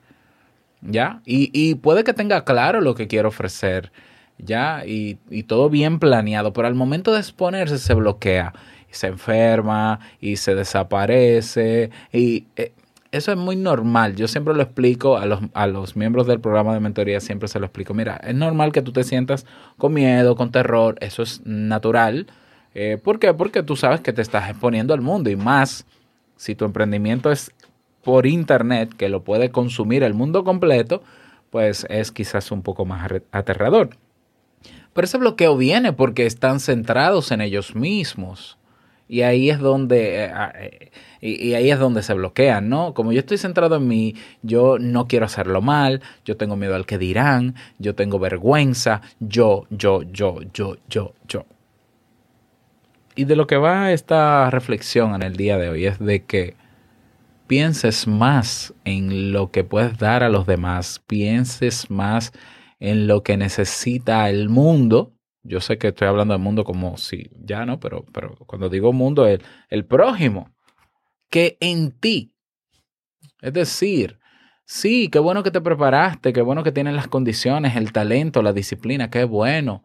¿Ya? 0.81 1.23
Y, 1.25 1.51
y 1.53 1.77
puede 1.77 2.03
que 2.03 2.15
tenga 2.15 2.45
claro 2.45 2.81
lo 2.81 2.97
que 2.97 3.07
quiere 3.07 3.29
ofrecer, 3.29 3.93
¿ya? 4.39 4.85
Y, 4.87 5.19
y 5.31 5.45
todo 5.45 5.71
bien 5.71 5.99
planeado, 5.99 6.53
pero 6.53 6.69
al 6.69 6.75
momento 6.75 7.13
de 7.13 7.21
exponerse 7.21 7.79
se 7.79 7.95
bloquea, 7.95 8.53
y 8.91 8.95
se 8.95 9.09
enferma 9.09 10.01
y 10.21 10.37
se 10.37 10.55
desaparece. 10.55 11.91
Y 12.13 12.47
eh, 12.57 12.73
eso 13.11 13.33
es 13.33 13.39
muy 13.39 13.57
normal. 13.57 14.17
Yo 14.17 14.29
siempre 14.29 14.55
lo 14.55 14.63
explico 14.63 15.19
a 15.19 15.27
los, 15.27 15.41
a 15.55 15.67
los 15.67 15.97
miembros 15.97 16.27
del 16.27 16.41
programa 16.41 16.75
de 16.75 16.81
mentoría, 16.81 17.21
siempre 17.21 17.49
se 17.49 17.59
lo 17.59 17.67
explico. 17.67 17.95
Mira, 17.95 18.17
es 18.17 18.35
normal 18.35 18.73
que 18.73 18.83
tú 18.83 18.93
te 18.93 19.05
sientas 19.05 19.47
con 19.77 19.93
miedo, 19.95 20.37
con 20.37 20.51
terror, 20.51 20.97
eso 21.01 21.23
es 21.23 21.43
natural. 21.45 22.27
Eh, 22.75 22.99
¿Por 23.03 23.19
qué? 23.19 23.35
Porque 23.35 23.63
tú 23.63 23.77
sabes 23.77 24.01
que 24.01 24.13
te 24.13 24.23
estás 24.23 24.49
exponiendo 24.49 24.95
al 24.95 25.03
mundo 25.03 25.31
y 25.31 25.37
más 25.37 25.87
si 26.37 26.55
tu 26.55 26.65
emprendimiento 26.65 27.31
es 27.31 27.53
por 28.03 28.27
internet, 28.27 28.95
que 28.97 29.09
lo 29.09 29.23
puede 29.23 29.51
consumir 29.51 30.03
el 30.03 30.15
mundo 30.15 30.43
completo, 30.43 31.03
pues 31.51 31.87
es 31.89 32.11
quizás 32.11 32.51
un 32.51 32.63
poco 32.63 32.85
más 32.85 33.11
aterrador. 33.31 33.91
Pero 34.93 35.05
ese 35.05 35.19
bloqueo 35.19 35.57
viene 35.57 35.93
porque 35.93 36.27
están 36.27 36.61
centrados 36.61 37.31
en 37.33 37.41
ellos 37.41 37.75
mismos. 37.75 38.59
Y 39.09 39.23
ahí 39.23 39.51
es 39.51 39.59
donde 39.59 40.25
eh, 40.25 40.33
eh, 40.59 40.91
y, 41.21 41.49
y 41.49 41.55
ahí 41.55 41.71
es 41.71 41.79
donde 41.79 42.03
se 42.03 42.15
bloquean, 42.15 42.69
¿no? 42.69 42.95
Como 42.95 43.13
yo 43.13 43.21
estoy 43.21 43.39
centrado 43.39 43.77
en 43.77 43.87
mí, 43.87 44.15
yo 44.43 44.79
no 44.79 45.07
quiero 45.07 45.27
hacerlo 45.27 45.63
mal, 45.63 46.03
yo 46.25 46.37
tengo 46.37 46.57
miedo 46.57 46.75
al 46.75 46.85
que 46.85 46.99
dirán, 46.99 47.55
yo 47.79 47.95
tengo 47.95 48.19
vergüenza, 48.19 49.03
yo, 49.21 49.67
yo, 49.71 50.03
yo, 50.03 50.41
yo, 50.53 50.77
yo, 50.89 51.15
yo. 51.29 51.47
Y 53.15 53.25
de 53.25 53.37
lo 53.37 53.47
que 53.47 53.57
va 53.57 53.93
esta 53.93 54.51
reflexión 54.51 55.15
en 55.15 55.23
el 55.23 55.37
día 55.37 55.59
de 55.59 55.69
hoy 55.69 55.87
es 55.87 55.99
de 55.99 56.25
que 56.25 56.57
pienses 57.47 58.07
más 58.07 58.75
en 58.85 59.33
lo 59.33 59.51
que 59.51 59.63
puedes 59.63 59.99
dar 59.99 60.23
a 60.25 60.31
los 60.31 60.47
demás, 60.47 61.03
pienses 61.07 61.91
más 61.91 62.33
en 62.33 62.62
lo 62.83 63.23
que 63.23 63.37
necesita 63.37 64.29
el 64.29 64.49
mundo. 64.49 65.13
Yo 65.45 65.61
sé 65.61 65.79
que 65.79 65.89
estoy 65.89 66.09
hablando 66.09 66.35
del 66.35 66.43
mundo 66.43 66.65
como 66.65 66.97
si 66.97 67.31
ya 67.41 67.65
no, 67.65 67.79
pero, 67.81 68.05
pero 68.13 68.37
cuando 68.47 68.69
digo 68.69 68.93
mundo, 68.93 69.27
el, 69.27 69.43
el 69.71 69.85
prójimo, 69.85 70.51
que 71.31 71.57
en 71.61 71.93
ti. 71.93 72.35
Es 73.41 73.53
decir, 73.53 74.19
sí, 74.65 75.09
qué 75.09 75.19
bueno 75.21 75.43
que 75.43 75.51
te 75.53 75.61
preparaste, 75.61 76.33
qué 76.33 76.43
bueno 76.43 76.65
que 76.65 76.73
tienes 76.73 76.95
las 76.95 77.09
condiciones, 77.09 77.77
el 77.77 77.93
talento, 77.93 78.43
la 78.43 78.53
disciplina, 78.53 79.11
qué 79.11 79.25
bueno. 79.25 79.85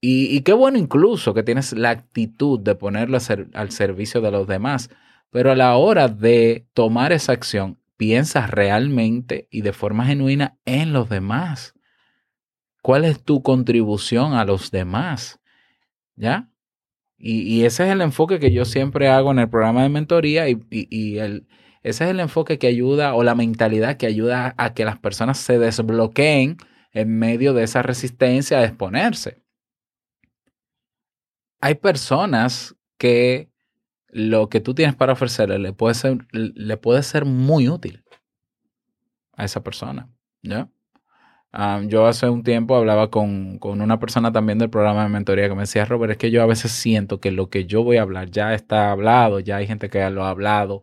Y, 0.00 0.26
y 0.36 0.40
qué 0.42 0.52
bueno 0.52 0.78
incluso 0.78 1.34
que 1.34 1.42
tienes 1.42 1.72
la 1.72 1.90
actitud 1.90 2.60
de 2.60 2.74
ponerlo 2.74 3.18
ser- 3.20 3.48
al 3.54 3.70
servicio 3.70 4.20
de 4.20 4.30
los 4.30 4.46
demás. 4.46 4.90
Pero 5.30 5.52
a 5.52 5.56
la 5.56 5.76
hora 5.76 6.08
de 6.08 6.66
tomar 6.74 7.12
esa 7.12 7.32
acción, 7.32 7.78
piensas 7.96 8.50
realmente 8.50 9.48
y 9.50 9.62
de 9.62 9.72
forma 9.72 10.06
genuina 10.06 10.58
en 10.64 10.92
los 10.92 11.08
demás. 11.08 11.75
¿Cuál 12.86 13.04
es 13.04 13.20
tu 13.20 13.42
contribución 13.42 14.34
a 14.34 14.44
los 14.44 14.70
demás? 14.70 15.40
¿Ya? 16.14 16.52
Y, 17.18 17.64
ese 17.64 17.84
es 17.84 17.90
el 17.90 18.00
enfoque 18.00 18.38
que 18.38 18.52
yo 18.52 18.64
siempre 18.64 19.08
hago 19.08 19.32
en 19.32 19.40
el 19.40 19.50
programa 19.50 19.82
de 19.82 19.88
mentoría 19.88 20.48
y, 20.48 21.18
ese 21.18 21.44
es 21.82 22.00
el 22.02 22.20
enfoque 22.20 22.60
que 22.60 22.68
ayuda 22.68 23.14
o 23.16 23.24
la 23.24 23.34
mentalidad 23.34 23.96
que 23.96 24.06
ayuda 24.06 24.54
a 24.56 24.72
que 24.72 24.84
las 24.84 25.00
personas 25.00 25.38
se 25.38 25.58
desbloqueen 25.58 26.58
en 26.92 27.18
medio 27.18 27.54
de 27.54 27.64
esa 27.64 27.82
resistencia 27.82 28.60
a 28.60 28.64
exponerse. 28.64 29.42
Hay 31.60 31.74
personas 31.74 32.76
que 32.98 33.50
lo 34.06 34.48
que 34.48 34.60
tú 34.60 34.76
tienes 34.76 34.94
para 34.94 35.14
ofrecerle 35.14 35.58
le 35.58 35.72
puede 35.72 35.94
ser, 35.96 36.18
le 36.30 36.76
puede 36.76 37.02
ser 37.02 37.24
muy 37.24 37.68
útil 37.68 38.04
a 39.32 39.44
esa 39.44 39.64
persona. 39.64 40.08
¿ya? 40.40 40.70
Ah, 41.58 41.80
yo 41.86 42.06
hace 42.06 42.28
un 42.28 42.42
tiempo 42.42 42.76
hablaba 42.76 43.10
con, 43.10 43.58
con 43.58 43.80
una 43.80 43.98
persona 43.98 44.30
también 44.30 44.58
del 44.58 44.68
programa 44.68 45.04
de 45.04 45.08
mentoría 45.08 45.48
que 45.48 45.54
me 45.54 45.62
decía, 45.62 45.86
Robert, 45.86 46.12
es 46.12 46.18
que 46.18 46.30
yo 46.30 46.42
a 46.42 46.46
veces 46.46 46.70
siento 46.72 47.18
que 47.18 47.30
lo 47.30 47.48
que 47.48 47.64
yo 47.64 47.82
voy 47.82 47.96
a 47.96 48.02
hablar 48.02 48.30
ya 48.30 48.52
está 48.52 48.90
hablado, 48.92 49.40
ya 49.40 49.56
hay 49.56 49.66
gente 49.66 49.88
que 49.88 50.08
lo 50.10 50.24
ha 50.24 50.30
hablado. 50.30 50.82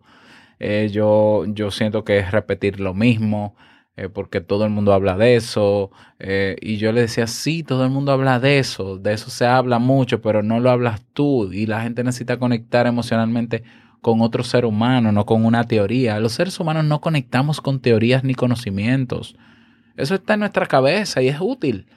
Eh, 0.60 0.90
yo, 0.92 1.46
yo 1.48 1.72
siento 1.72 2.04
que 2.06 2.20
es 2.20 2.32
repetir 2.32 2.80
lo 2.80 2.94
mismo, 2.96 3.56
eh, 3.98 4.10
porque 4.10 4.42
todo 4.42 4.66
el 4.66 4.72
mundo 4.72 4.94
habla 4.94 5.16
de 5.18 5.36
eso. 5.36 5.92
eh, 6.20 6.56
y 6.62 6.78
yo 6.78 6.92
le 6.92 7.02
decía, 7.02 7.28
sí, 7.28 7.64
todo 7.64 7.84
el 7.86 7.92
mundo 7.92 8.12
habla 8.12 8.40
de 8.40 8.58
eso, 8.60 8.98
de 8.98 9.14
eso 9.14 9.30
se 9.30 9.46
habla 9.46 9.80
mucho, 9.80 10.22
pero 10.22 10.44
no 10.44 10.60
lo 10.60 10.72
hablas 10.72 11.04
tú. 11.14 11.52
Y 11.54 11.68
la 11.68 11.84
gente 11.84 12.04
necesita 12.04 12.40
conectar 12.40 12.88
emocionalmente 12.88 13.64
con 14.02 14.22
otro 14.22 14.44
ser 14.44 14.66
humano, 14.66 15.12
no 15.12 15.26
con 15.26 15.46
una 15.46 15.66
teoría. 15.66 16.20
Los 16.20 16.34
seres 16.34 16.60
humanos 16.60 16.86
no 16.86 17.00
conectamos 17.02 17.62
con 17.62 17.80
teorías 17.82 18.24
ni 18.24 18.34
conocimientos. 18.36 19.36
Eso 19.98 20.16
está 20.16 20.34
en 20.34 20.42
nuestra 20.42 20.66
cabeza 20.66 21.22
y 21.22 21.28
es 21.28 21.38
útil. 21.40 21.88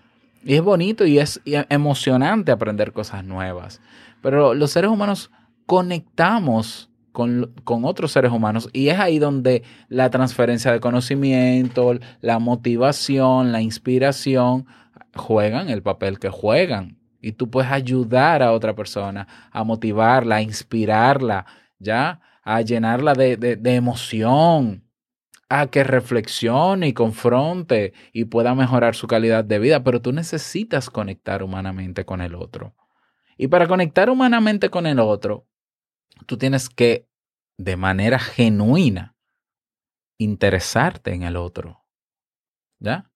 Y 0.45 0.55
es 0.55 0.63
bonito 0.63 1.05
y 1.07 1.19
es 1.19 1.41
emocionante 1.45 2.53
aprender 2.53 2.93
cosas 2.93 3.25
nuevas. 3.25 3.81
Pero 4.23 4.55
los 4.55 4.71
seres 4.71 4.91
humanos 4.91 5.31
conectamos 5.91 6.91
con, 7.13 7.53
con 7.65 7.85
otros 7.85 8.13
seres 8.13 8.31
humanos 8.31 8.69
y 8.73 8.89
es 8.89 8.99
ahí 8.99 9.19
donde 9.19 9.63
la 9.89 10.11
transferencia 10.11 10.71
de 10.71 10.81
conocimiento, 10.81 11.95
la 12.21 12.39
motivación, 12.39 13.53
la 13.53 13.63
inspiración 13.63 14.67
juegan 15.15 15.71
el 15.71 15.83
papel 15.83 16.19
que 16.19 16.29
juegan. 16.29 16.99
Y 17.23 17.33
tú 17.33 17.51
puedes 17.51 17.73
ayudar 17.73 18.43
a 18.43 18.53
otra 18.53 18.75
persona 18.77 19.27
a 19.51 19.65
motivarla, 19.65 20.37
a 20.37 20.43
inspirarla, 20.43 21.47
¿ya? 21.79 22.21
A 22.45 22.61
llenarla 22.61 23.15
de- 23.15 23.37
de 23.37 23.75
emoción, 23.75 24.85
a 25.49 25.69
que 25.69 25.85
reflexione 25.85 26.89
y 26.89 26.93
confronte 26.93 27.93
y 28.13 28.25
pueda 28.25 28.55
mejorar 28.55 28.95
su 28.95 29.07
calidad 29.07 29.45
de 29.45 29.59
vida. 29.59 29.85
Pero 29.85 30.03
tú 30.03 30.13
necesitas 30.13 30.91
conectar 30.91 31.43
humanamente 31.43 32.05
con 32.05 32.21
el 32.21 32.35
otro. 32.35 32.75
Y 33.37 33.49
para 33.49 33.69
conectar 33.69 34.11
humanamente 34.11 34.71
con 34.71 34.87
el 34.87 34.99
otro, 34.99 35.47
tú 36.27 36.39
tienes 36.39 36.69
que, 36.69 37.09
de 37.59 37.77
manera 37.77 38.19
genuina, 38.19 39.15
interesarte 40.19 41.13
en 41.13 41.23
el 41.23 41.37
otro. 41.37 41.85
¿Ya? 42.79 43.11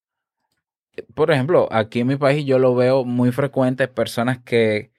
Por 1.15 1.31
ejemplo, 1.31 1.69
aquí 1.71 2.01
en 2.01 2.09
mi 2.09 2.17
país 2.17 2.45
yo 2.45 2.59
lo 2.59 2.75
veo 2.75 3.05
muy 3.05 3.33
frecuente, 3.33 3.89
personas 3.89 4.39
que 4.41 4.93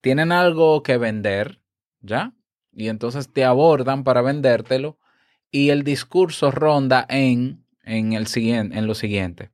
tienen 0.00 0.32
algo 0.32 0.82
que 0.82 0.96
vender, 0.96 1.60
¿ya? 2.00 2.34
Y 2.72 2.88
entonces 2.88 3.32
te 3.32 3.44
abordan 3.44 4.04
para 4.04 4.22
vendértelo 4.22 4.98
y 5.50 5.70
el 5.70 5.82
discurso 5.84 6.50
ronda 6.50 7.06
en, 7.08 7.64
en, 7.84 8.12
el 8.12 8.26
siguiente, 8.26 8.78
en 8.78 8.86
lo 8.86 8.94
siguiente. 8.94 9.50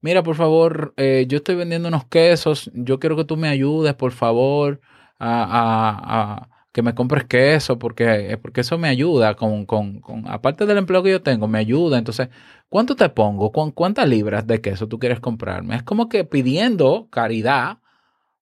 Mira, 0.00 0.22
por 0.22 0.36
favor, 0.36 0.94
eh, 0.96 1.26
yo 1.28 1.38
estoy 1.38 1.56
vendiendo 1.56 1.88
unos 1.88 2.04
quesos, 2.06 2.70
yo 2.74 3.00
quiero 3.00 3.16
que 3.16 3.24
tú 3.24 3.36
me 3.36 3.48
ayudes, 3.48 3.94
por 3.94 4.12
favor, 4.12 4.80
a, 5.18 6.42
a- 6.44 6.50
que 6.72 6.82
me 6.82 6.94
compres 6.94 7.24
queso, 7.24 7.78
porque, 7.78 8.32
eh, 8.32 8.36
porque 8.38 8.60
eso 8.60 8.78
me 8.78 8.88
ayuda, 8.88 9.34
con, 9.34 9.66
con, 9.66 10.00
con, 10.00 10.28
aparte 10.28 10.66
del 10.66 10.78
empleo 10.78 11.02
que 11.02 11.10
yo 11.10 11.22
tengo, 11.22 11.48
me 11.48 11.58
ayuda. 11.58 11.98
Entonces, 11.98 12.28
¿cuánto 12.68 12.94
te 12.94 13.08
pongo? 13.08 13.50
¿Cuán- 13.52 13.72
¿Cuántas 13.72 14.08
libras 14.08 14.46
de 14.46 14.60
queso 14.60 14.86
tú 14.86 14.98
quieres 14.98 15.18
comprarme? 15.20 15.76
Es 15.76 15.82
como 15.82 16.08
que 16.08 16.24
pidiendo 16.24 17.08
caridad 17.10 17.78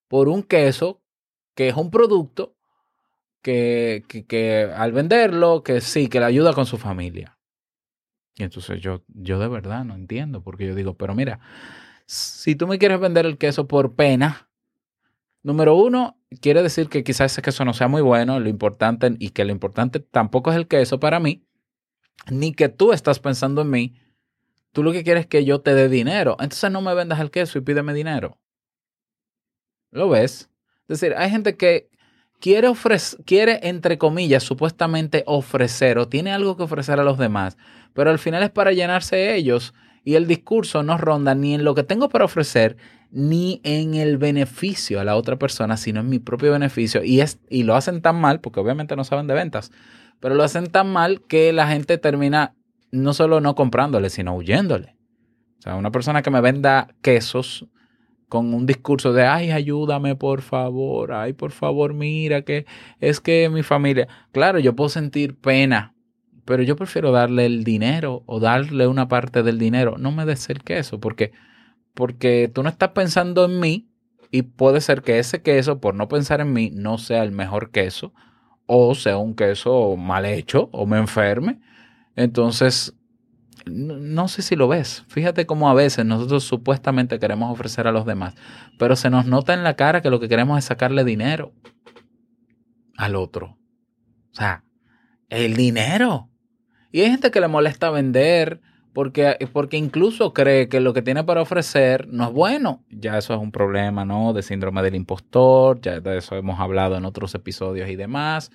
por 0.09 0.29
un 0.29 0.43
queso 0.43 1.03
que 1.55 1.69
es 1.69 1.77
un 1.77 1.91
producto 1.91 2.56
que, 3.47 4.25
que, 4.27 4.69
al 4.75 4.91
venderlo, 4.91 5.63
que 5.63 5.81
sí, 5.81 6.09
que 6.09 6.19
le 6.19 6.27
ayuda 6.27 6.53
con 6.53 6.67
su 6.67 6.79
familia. 6.79 7.39
Y 8.35 8.43
entonces 8.43 8.81
yo, 8.81 9.05
yo 9.07 9.39
de 9.39 9.47
verdad 9.47 9.85
no 9.85 9.95
entiendo, 9.95 10.43
porque 10.43 10.67
yo 10.67 10.75
digo, 10.75 10.95
pero 10.95 11.15
mira, 11.15 11.39
si 12.07 12.57
tú 12.57 12.67
me 12.67 12.79
quieres 12.79 12.99
vender 12.99 13.25
el 13.25 13.39
queso 13.39 13.69
por 13.69 13.95
pena, 13.95 14.51
número 15.45 15.77
uno, 15.77 16.19
quiere 16.41 16.61
decir 16.61 16.89
que 16.89 17.05
quizás 17.05 17.31
ese 17.31 17.41
queso 17.41 17.65
no 17.65 17.73
sea 17.73 17.87
muy 17.87 18.03
bueno, 18.03 18.41
lo 18.41 18.49
importante, 18.49 19.15
y 19.21 19.31
que 19.31 19.45
lo 19.45 19.53
importante 19.53 20.01
tampoco 20.01 20.51
es 20.51 20.57
el 20.57 20.67
queso 20.67 20.99
para 20.99 21.21
mí, 21.21 21.47
ni 22.29 22.53
que 22.53 22.69
tú 22.69 22.93
estás 22.93 23.21
pensando 23.21 23.63
en 23.63 23.71
mí, 23.71 23.95
tú 24.73 24.83
lo 24.83 24.91
que 24.91 25.05
quieres 25.05 25.23
es 25.23 25.27
que 25.29 25.45
yo 25.45 25.61
te 25.61 25.73
dé 25.73 25.89
dinero, 25.89 26.37
entonces 26.41 26.69
no 26.73 26.81
me 26.81 26.95
vendas 26.95 27.21
el 27.21 27.31
queso 27.31 27.59
y 27.59 27.61
pídeme 27.61 27.95
dinero. 27.95 28.41
¿Lo 29.93 30.09
ves? 30.09 30.51
Es 30.89 31.01
decir, 31.01 31.15
hay 31.17 31.31
gente 31.31 31.57
que 31.57 31.91
quiere 32.41 32.71
quiere, 33.25 33.61
entre 33.63 33.99
comillas, 33.99 34.43
supuestamente 34.43 35.25
ofrecer 35.27 35.99
o 35.99 36.09
tiene 36.09 36.33
algo 36.33 36.57
que 36.57 36.65
ofrecer 36.65 37.01
a 37.01 37.05
los 37.05 37.19
demás, 37.19 37.57
pero 37.95 38.11
al 38.11 38.19
final 38.19 38.43
es 38.43 38.51
para 38.51 38.73
llenarse 38.73 39.35
ellos 39.35 39.75
y 40.05 40.15
el 40.15 40.27
discurso 40.27 40.83
no 40.83 40.99
ronda 40.99 41.35
ni 41.35 41.55
en 41.55 41.65
lo 41.65 41.75
que 41.75 41.83
tengo 41.83 42.09
para 42.09 42.25
ofrecer, 42.25 42.77
ni 43.11 43.61
en 43.65 43.95
el 43.95 44.19
beneficio 44.19 45.01
a 45.01 45.05
la 45.05 45.17
otra 45.17 45.37
persona, 45.37 45.77
sino 45.77 46.01
en 46.01 46.09
mi 46.09 46.19
propio 46.19 46.53
beneficio. 46.53 47.03
Y, 47.03 47.21
es, 47.21 47.41
y 47.49 47.65
lo 47.65 47.75
hacen 47.75 48.03
tan 48.03 48.21
mal, 48.21 48.41
porque 48.41 48.61
obviamente 48.61 48.95
no 48.95 49.03
saben 49.03 49.27
de 49.27 49.35
ventas, 49.35 49.73
pero 50.21 50.35
lo 50.35 50.45
hacen 50.45 50.69
tan 50.69 50.93
mal 50.93 51.23
que 51.23 51.53
la 51.53 51.67
gente 51.67 51.99
termina 51.99 52.55
no 52.93 53.15
solo 53.15 53.41
no 53.41 53.55
comprándole, 53.55 54.11
sino 54.11 54.35
huyéndole. 54.37 54.97
O 55.59 55.63
sea, 55.63 55.75
una 55.75 55.91
persona 55.91 56.23
que 56.23 56.31
me 56.31 56.41
venda 56.41 56.89
quesos 57.03 57.67
con 58.29 58.55
un 58.55 58.67
discurso 58.67 59.13
de, 59.13 59.25
ay, 59.27 59.51
ayúdame 59.51 60.17
por 60.17 60.43
favor, 60.43 61.13
ay, 61.13 61.33
por 61.33 61.53
favor, 61.53 61.95
mira 61.95 62.43
que 62.43 62.67
es 63.01 63.21
que 63.21 63.49
mi 63.49 63.63
familia, 63.63 64.09
claro, 64.33 64.59
yo 64.59 64.75
puedo 64.75 64.89
sentir 64.89 65.37
pena, 65.37 65.95
pero 66.45 66.63
yo 66.63 66.77
prefiero 66.77 67.13
darle 67.13 67.47
el 67.47 67.65
dinero 67.65 68.23
o 68.27 68.41
darle 68.41 68.87
una 68.87 69.09
parte 69.09 69.43
del 69.43 69.59
dinero, 69.59 69.97
no 69.99 70.13
me 70.13 70.27
des 70.27 70.49
el 70.51 70.63
queso, 70.63 71.01
porque, 71.01 71.33
porque 71.95 72.51
tú 72.53 72.63
no 72.63 72.69
estás 72.69 72.91
pensando 72.91 73.45
en 73.45 73.61
mí 73.61 73.89
y 74.31 74.43
puede 74.43 74.81
ser 74.81 75.03
que 75.03 75.19
ese 75.19 75.43
queso, 75.43 75.81
por 75.81 75.95
no 75.95 76.09
pensar 76.09 76.41
en 76.41 76.53
mí, 76.53 76.71
no 76.75 76.99
sea 76.99 77.23
el 77.23 77.33
mejor 77.33 77.71
queso 77.71 78.13
o 78.67 78.95
sea 78.95 79.17
un 79.17 79.35
queso 79.35 79.97
mal 79.97 80.27
hecho 80.27 80.69
o 80.73 80.87
me 80.87 80.99
enferme. 80.99 81.61
Entonces, 82.17 82.97
no, 83.67 84.29
sé 84.29 84.43
si 84.43 84.57
lo 84.57 84.69
ves. 84.69 85.05
Fíjate 85.09 85.45
cómo 85.45 85.69
a 85.69 85.75
veces 85.75 86.05
nosotros 86.05 86.45
supuestamente 86.45 87.19
queremos 87.19 87.53
ofrecer 87.53 87.87
a 87.87 87.93
los 87.93 88.07
demás, 88.07 88.35
pero 88.79 88.97
se 88.97 89.11
nos 89.11 89.27
nota 89.27 89.55
en 89.55 89.65
la 89.65 89.75
cara 89.75 90.03
que 90.03 90.11
lo 90.11 90.21
que 90.21 90.29
queremos 90.29 90.59
es 90.59 90.65
sacarle 90.65 91.05
dinero 91.05 91.53
al 92.97 93.17
otro. 93.17 93.59
O 94.33 94.35
sea, 94.35 94.65
el 95.29 95.57
dinero. 95.57 96.31
Y 96.93 97.01
hay 97.01 97.11
gente 97.11 97.31
que 97.31 97.41
le 97.41 97.49
molesta 97.49 97.91
vender 97.91 98.61
porque, 98.93 99.37
porque 99.53 99.77
incluso 99.77 100.33
cree 100.33 100.69
que 100.69 100.81
lo 100.81 100.95
que 100.95 101.03
tiene 101.03 101.25
para 101.25 101.43
ofrecer 101.43 102.09
no 102.09 102.25
es 102.25 102.33
bueno. 102.33 102.85
Ya 102.89 103.19
eso 103.19 103.35
es 103.35 103.41
un 103.41 103.53
problema, 103.53 104.05
¿no? 104.05 104.33
De 104.33 104.43
síndrome 104.43 104.83
del 104.83 104.95
impostor, 104.95 105.81
ya 105.81 106.01
de 106.01 106.19
eso 106.19 106.37
hemos 106.37 106.61
hablado 106.61 106.97
en 106.97 107.05
otros 107.05 107.35
episodios 107.35 107.91
y 107.91 107.97
demás. 107.97 108.51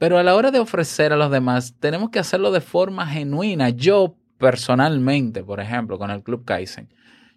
Pero 0.00 0.16
a 0.16 0.22
la 0.22 0.34
hora 0.34 0.50
de 0.50 0.60
ofrecer 0.60 1.12
a 1.12 1.16
los 1.16 1.30
demás, 1.30 1.74
tenemos 1.78 2.08
que 2.08 2.18
hacerlo 2.18 2.52
de 2.52 2.62
forma 2.62 3.06
genuina. 3.06 3.68
Yo 3.68 4.16
personalmente, 4.38 5.44
por 5.44 5.60
ejemplo, 5.60 5.98
con 5.98 6.10
el 6.10 6.22
Club 6.22 6.46
Kaizen, 6.46 6.88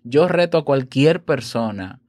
yo 0.05 0.29
reto 0.29 0.57
a 0.57 0.63
cualquier 0.63 1.25
persona 1.25 1.99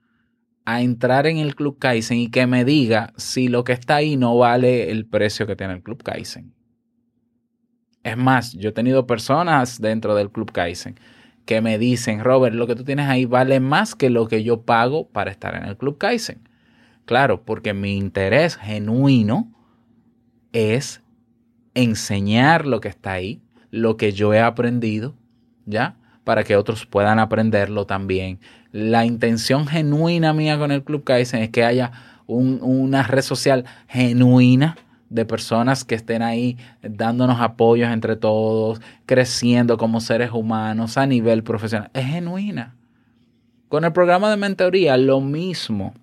a 0.64 0.80
entrar 0.80 1.26
en 1.26 1.38
el 1.38 1.56
Club 1.56 1.80
Kaizen 1.80 2.18
y 2.18 2.30
que 2.30 2.46
me 2.46 2.64
diga 2.64 3.12
si 3.16 3.48
lo 3.48 3.64
que 3.64 3.72
está 3.72 3.96
ahí 3.96 4.16
no 4.16 4.38
vale 4.38 4.92
el 4.92 5.06
precio 5.06 5.48
que 5.48 5.56
tiene 5.56 5.72
el 5.72 5.82
Club 5.82 6.04
Kaizen. 6.04 6.54
Es 8.04 8.16
más, 8.16 8.52
yo 8.52 8.68
he 8.68 8.72
tenido 8.72 9.08
personas 9.08 9.80
dentro 9.80 10.14
del 10.14 10.30
Club 10.30 10.52
Kaizen 10.52 11.00
que 11.46 11.62
me 11.62 11.78
dicen, 11.78 12.22
Robert, 12.22 12.54
lo 12.54 12.68
que 12.68 12.76
tú 12.76 12.84
tienes 12.84 13.08
ahí 13.08 13.24
vale 13.24 13.58
más 13.58 13.96
que 13.96 14.08
lo 14.08 14.28
que 14.28 14.44
yo 14.44 14.62
pago 14.62 15.08
para 15.08 15.32
estar 15.32 15.56
en 15.56 15.64
el 15.64 15.76
Club 15.76 15.98
Kaizen. 15.98 16.48
Claro, 17.06 17.44
porque 17.44 17.74
mi 17.74 17.96
interés 17.96 18.54
genuino 18.54 19.50
es 20.54 21.02
enseñar 21.74 22.64
lo 22.64 22.80
que 22.80 22.88
está 22.88 23.12
ahí, 23.12 23.42
lo 23.70 23.98
que 23.98 24.12
yo 24.12 24.32
he 24.32 24.40
aprendido, 24.40 25.14
¿ya? 25.66 25.96
Para 26.24 26.44
que 26.44 26.56
otros 26.56 26.86
puedan 26.86 27.18
aprenderlo 27.18 27.84
también. 27.84 28.38
La 28.72 29.04
intención 29.04 29.66
genuina 29.66 30.32
mía 30.32 30.56
con 30.58 30.70
el 30.70 30.82
Club 30.82 31.04
Kaizen 31.04 31.42
es 31.42 31.50
que 31.50 31.64
haya 31.64 31.92
un- 32.26 32.60
una 32.62 33.02
red 33.02 33.22
social 33.22 33.64
genuina 33.88 34.76
de 35.10 35.24
personas 35.24 35.84
que 35.84 35.94
estén 35.94 36.22
ahí 36.22 36.56
dándonos 36.82 37.40
apoyos 37.40 37.90
entre 37.90 38.16
todos, 38.16 38.80
creciendo 39.06 39.76
como 39.76 40.00
seres 40.00 40.30
humanos 40.32 40.96
a 40.96 41.06
nivel 41.06 41.42
profesional. 41.42 41.90
Es 41.92 42.06
genuina. 42.06 42.74
Con 43.68 43.84
el 43.84 43.92
programa 43.92 44.30
de 44.30 44.36
mentoría, 44.36 44.96
lo 44.96 45.20
mismo. 45.20 45.94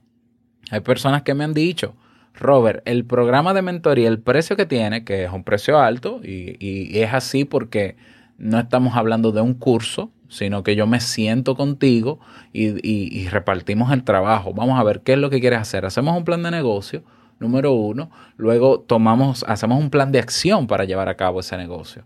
Hay 0.69 0.81
personas 0.81 1.23
que 1.23 1.33
me 1.33 1.43
han 1.43 1.53
dicho, 1.53 1.95
Robert, 2.33 2.81
el 2.85 3.05
programa 3.05 3.53
de 3.53 3.61
mentoría, 3.61 4.07
el 4.07 4.19
precio 4.19 4.55
que 4.55 4.65
tiene, 4.65 5.03
que 5.03 5.25
es 5.25 5.31
un 5.31 5.43
precio 5.43 5.79
alto, 5.79 6.21
y, 6.23 6.55
y 6.59 6.99
es 6.99 7.13
así 7.13 7.45
porque 7.45 7.95
no 8.37 8.57
estamos 8.59 8.95
hablando 8.95 9.31
de 9.31 9.41
un 9.41 9.53
curso, 9.53 10.11
sino 10.27 10.63
que 10.63 10.75
yo 10.75 10.87
me 10.87 10.99
siento 11.01 11.55
contigo 11.55 12.19
y, 12.53 12.69
y- 12.87 13.27
repartimos 13.27 13.91
el 13.91 14.03
trabajo. 14.03 14.53
Vamos 14.53 14.79
a 14.79 14.83
ver 14.83 15.01
qué 15.01 15.13
es 15.13 15.19
lo 15.19 15.29
que 15.29 15.41
quieres 15.41 15.59
hacer. 15.59 15.85
Hacemos 15.85 16.17
un 16.17 16.23
plan 16.23 16.41
de 16.41 16.51
negocio, 16.51 17.03
número 17.39 17.73
uno, 17.73 18.09
luego 18.37 18.79
tomamos, 18.79 19.43
hacemos 19.47 19.79
un 19.79 19.89
plan 19.89 20.11
de 20.11 20.19
acción 20.19 20.67
para 20.67 20.85
llevar 20.85 21.09
a 21.09 21.17
cabo 21.17 21.41
ese 21.41 21.57
negocio. 21.57 22.03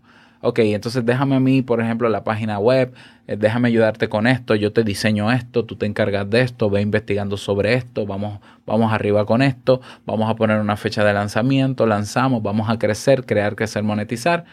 Ok, 0.48 0.60
entonces 0.60 1.04
déjame 1.04 1.38
a 1.38 1.40
mí, 1.40 1.64
por 1.64 1.82
ejemplo, 1.82 2.08
la 2.08 2.24
página 2.24 2.60
web, 2.60 2.94
eh, 3.26 3.36
déjame 3.36 3.70
ayudarte 3.70 4.10
con 4.10 4.28
esto, 4.28 4.54
yo 4.54 4.72
te 4.72 4.84
diseño 4.84 5.32
esto, 5.32 5.66
tú 5.66 5.76
te 5.76 5.88
encargas 5.88 6.30
de 6.30 6.42
esto, 6.42 6.70
ve 6.70 6.82
investigando 6.82 7.36
sobre 7.36 7.74
esto, 7.74 8.06
vamos, 8.06 8.42
vamos 8.64 8.94
arriba 8.94 9.26
con 9.26 9.42
esto, 9.42 9.82
vamos 10.06 10.30
a 10.30 10.36
poner 10.36 10.60
una 10.60 10.78
fecha 10.78 11.04
de 11.04 11.14
lanzamiento, 11.14 11.88
lanzamos, 11.88 12.44
vamos 12.44 12.70
a 12.70 12.78
crecer, 12.78 13.26
crear, 13.26 13.56
crecer, 13.56 13.82
monetizar 13.82 14.46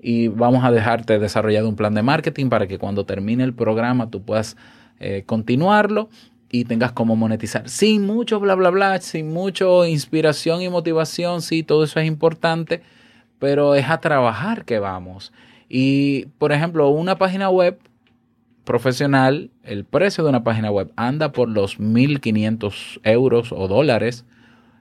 y 0.00 0.28
vamos 0.28 0.64
a 0.64 0.70
dejarte 0.70 1.18
desarrollado 1.18 1.68
un 1.68 1.74
plan 1.74 1.94
de 1.94 2.04
marketing 2.04 2.48
para 2.48 2.68
que 2.68 2.78
cuando 2.78 3.04
termine 3.04 3.42
el 3.42 3.52
programa 3.52 4.10
tú 4.10 4.22
puedas 4.22 4.56
eh, 5.00 5.24
continuarlo 5.26 6.08
y 6.52 6.66
tengas 6.66 6.92
cómo 6.92 7.16
monetizar. 7.16 7.68
Sin 7.68 8.06
mucho 8.06 8.38
bla, 8.38 8.54
bla, 8.54 8.70
bla, 8.70 9.00
sin 9.00 9.32
mucho 9.32 9.86
inspiración 9.86 10.62
y 10.62 10.68
motivación, 10.68 11.42
sí, 11.42 11.64
todo 11.64 11.82
eso 11.82 11.98
es 11.98 12.06
importante, 12.06 12.82
pero 13.42 13.74
es 13.74 13.90
a 13.90 13.98
trabajar 13.98 14.64
que 14.64 14.78
vamos. 14.78 15.32
Y, 15.68 16.26
por 16.38 16.52
ejemplo, 16.52 16.90
una 16.90 17.18
página 17.18 17.50
web 17.50 17.76
profesional, 18.62 19.50
el 19.64 19.84
precio 19.84 20.22
de 20.22 20.30
una 20.30 20.44
página 20.44 20.70
web 20.70 20.92
anda 20.94 21.32
por 21.32 21.48
los 21.48 21.80
1.500 21.80 23.00
euros 23.02 23.50
o 23.50 23.66
dólares, 23.66 24.24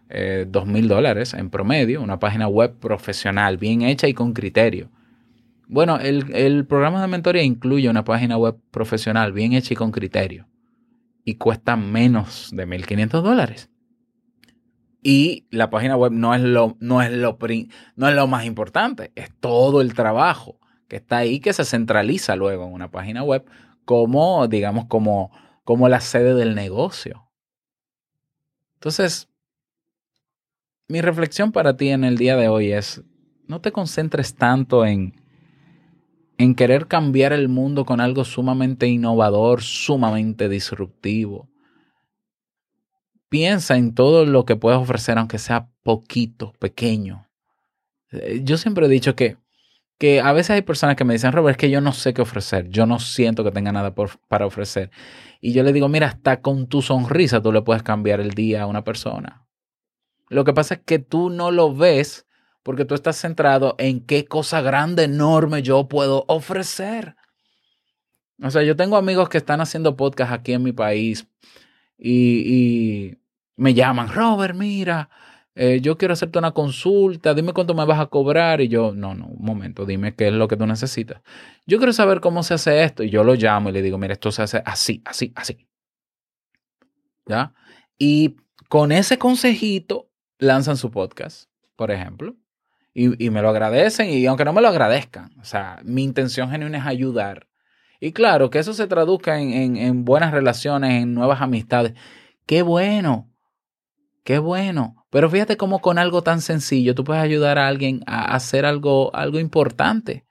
eh, 0.10 0.46
2.000 0.48 0.86
dólares 0.86 1.34
en 1.34 1.50
promedio, 1.50 2.04
una 2.04 2.20
página 2.20 2.48
web 2.48 2.76
profesional, 2.80 3.58
bien 3.58 3.82
hecha 3.82 4.08
y 4.08 4.14
con 4.14 4.32
criterio. 4.32 4.92
Bueno, 5.68 5.98
el, 5.98 6.32
el 6.36 6.68
programa 6.68 7.02
de 7.02 7.08
mentoría 7.08 7.42
incluye 7.42 7.90
una 7.90 8.04
página 8.04 8.38
web 8.38 8.58
profesional, 8.70 9.34
bien 9.34 9.54
hecha 9.54 9.74
y 9.74 9.76
con 9.76 9.90
criterio, 9.90 10.46
y 11.26 11.34
cuesta 11.34 11.76
menos 11.76 12.52
de 12.54 12.68
1.500 12.68 13.24
dólares. 13.24 13.71
Y 15.02 15.48
la 15.50 15.70
página 15.70 15.98
web 15.98 16.12
no 16.12 16.36
es 16.36 16.42
lo, 16.42 16.78
no 16.80 17.02
es 17.02 17.12
lo, 17.12 17.38
no 17.96 18.10
es 18.10 18.16
lo 18.16 18.28
más 18.28 18.46
importante, 18.46 19.12
es 19.16 19.34
todo 19.40 19.82
el 19.82 19.94
trabajo 19.96 20.60
que 20.88 20.98
está 20.98 21.18
ahí 21.18 21.40
que 21.40 21.54
se 21.54 21.66
centraliza 21.66 22.36
luego 22.36 22.66
en 22.66 22.74
una 22.74 22.92
página 22.92 23.24
web 23.24 23.46
como, 23.86 24.48
digamos, 24.48 24.86
como, 24.86 25.32
como 25.64 25.90
la 25.90 26.02
sede 26.02 26.36
del 26.36 26.54
negocio. 26.54 27.30
Entonces, 28.76 29.30
mi 30.88 31.02
reflexión 31.02 31.52
para 31.52 31.78
ti 31.78 31.90
en 31.90 32.04
el 32.04 32.18
día 32.18 32.36
de 32.36 32.48
hoy 32.48 32.74
es, 32.74 33.04
no 33.48 33.62
te 33.62 33.72
concentres 33.72 34.36
tanto 34.36 34.86
en, 34.86 35.22
en 36.38 36.56
querer 36.56 36.88
cambiar 36.88 37.34
el 37.34 37.48
mundo 37.48 37.86
con 37.86 38.02
algo 38.02 38.26
sumamente 38.26 38.88
innovador, 38.88 39.62
sumamente 39.62 40.50
disruptivo. 40.50 41.51
Piensa 43.32 43.78
en 43.78 43.96
todo 43.96 44.26
lo 44.26 44.44
que 44.44 44.58
puedes 44.58 44.78
ofrecer, 44.78 45.18
aunque 45.18 45.38
sea 45.38 45.70
poquito, 45.84 46.52
pequeño. 46.60 47.30
Eh, 48.12 48.42
Yo 48.44 48.58
siempre 48.58 48.86
he 48.88 48.90
dicho 48.90 49.16
que, 49.16 49.38
que 49.98 50.20
a 50.20 50.34
veces 50.34 50.50
hay 50.50 50.64
personas 50.64 50.98
que 50.98 51.06
me 51.06 51.14
dicen, 51.14 51.32
Robert, 51.32 51.54
es 51.54 51.58
que 51.58 51.70
yo 51.70 51.80
no 51.80 51.94
sé 51.94 52.14
qué 52.14 52.22
ofrecer, 52.22 52.68
yo 52.68 52.86
no 52.86 53.00
siento 53.00 53.46
que 53.46 53.52
tenga 53.52 53.72
nada 53.72 53.96
por- 53.96 54.20
para 54.28 54.46
ofrecer. 54.46 54.92
Y 55.40 55.54
yo 55.54 55.64
le 55.64 55.72
digo, 55.72 55.88
mira, 55.88 56.08
hasta 56.08 56.42
con 56.42 56.68
tu 56.68 56.82
sonrisa 56.82 57.42
tú 57.42 57.54
le 57.54 57.62
puedes 57.62 57.84
cambiar 57.84 58.20
el 58.20 58.32
día 58.32 58.64
a 58.64 58.68
una 58.68 58.84
persona. 58.84 59.48
Lo 60.28 60.44
que 60.44 60.52
pasa 60.52 60.74
es 60.74 60.82
que 60.86 61.00
tú 61.00 61.30
no 61.30 61.52
lo 61.52 61.74
ves 61.74 62.28
porque 62.64 62.84
tú 62.84 62.96
estás 62.96 63.16
centrado 63.16 63.76
en 63.78 64.06
qué 64.06 64.26
cosa 64.26 64.60
grande, 64.60 65.06
enorme 65.06 65.62
yo 65.64 65.88
puedo 65.88 66.26
ofrecer. 66.28 67.16
O 68.44 68.52
sea, 68.52 68.64
yo 68.64 68.76
tengo 68.76 68.98
amigos 68.98 69.30
que 69.30 69.38
están 69.38 69.62
haciendo 69.62 69.96
podcast 69.96 70.34
aquí 70.34 70.52
en 70.52 70.64
mi 70.64 70.74
país 70.74 71.28
y, 71.98 72.44
y 72.46 73.21
me 73.62 73.74
llaman, 73.74 74.10
Robert, 74.10 74.56
mira, 74.56 75.10
eh, 75.56 75.80
yo 75.82 75.98
quiero 75.98 76.14
hacerte 76.14 76.40
una 76.40 76.52
consulta, 76.52 77.34
dime 77.34 77.54
cuánto 77.54 77.74
me 77.76 77.86
vas 77.86 78.00
a 78.00 78.08
cobrar. 78.08 78.62
Y 78.62 78.68
yo, 78.70 78.94
no, 78.96 79.14
no, 79.16 79.28
un 79.28 79.46
momento, 79.46 79.86
dime 79.86 80.16
qué 80.16 80.28
es 80.30 80.34
lo 80.34 80.48
que 80.48 80.58
tú 80.58 80.66
necesitas. 80.66 81.22
Yo 81.68 81.78
quiero 81.78 81.94
saber 81.94 82.22
cómo 82.22 82.44
se 82.44 82.54
hace 82.56 82.84
esto. 82.84 83.04
Y 83.04 83.10
yo 83.10 83.24
lo 83.24 83.36
llamo 83.36 83.70
y 83.70 83.74
le 83.74 83.82
digo, 83.82 83.98
mira, 83.98 84.14
esto 84.14 84.32
se 84.32 84.42
hace 84.44 84.64
así, 84.66 85.02
así, 85.06 85.32
así. 85.36 85.68
¿Ya? 87.26 87.54
Y 87.98 88.36
con 88.70 88.92
ese 88.92 89.18
consejito 89.18 90.10
lanzan 90.40 90.78
su 90.78 90.92
podcast, 90.92 91.50
por 91.76 91.92
ejemplo. 91.92 92.36
Y, 92.94 93.24
y 93.26 93.30
me 93.30 93.42
lo 93.42 93.50
agradecen 93.50 94.10
y 94.10 94.26
aunque 94.26 94.44
no 94.44 94.52
me 94.54 94.62
lo 94.62 94.68
agradezcan, 94.68 95.32
o 95.40 95.46
sea, 95.46 95.80
mi 95.86 96.04
intención 96.04 96.50
genuina 96.52 96.80
es 96.80 96.86
ayudar. 96.86 97.48
Y 98.02 98.12
claro, 98.12 98.50
que 98.50 98.60
eso 98.60 98.74
se 98.74 98.88
traduzca 98.88 99.40
en, 99.40 99.54
en- 99.54 99.78
en 99.78 100.04
buenas 100.06 100.32
relaciones, 100.32 101.04
en 101.04 101.14
nuevas 101.14 101.42
amistades. 101.42 101.94
Qué 102.46 102.64
bueno, 102.64 103.31
qué 104.24 104.40
bueno. 104.40 105.06
Pero 105.10 105.30
fíjate 105.30 105.58
cómo 105.58 105.80
con 105.80 105.98
algo 105.98 106.22
tan 106.22 106.42
sencillo 106.42 106.96
tú 106.96 107.04
puedes 107.04 107.24
ayudar 107.24 107.58
a 107.58 107.68
alguien 107.68 108.02
a 108.08 108.34
hacer 108.36 108.66
algo, 108.66 109.14
algo 109.16 109.40
importante 109.40 110.26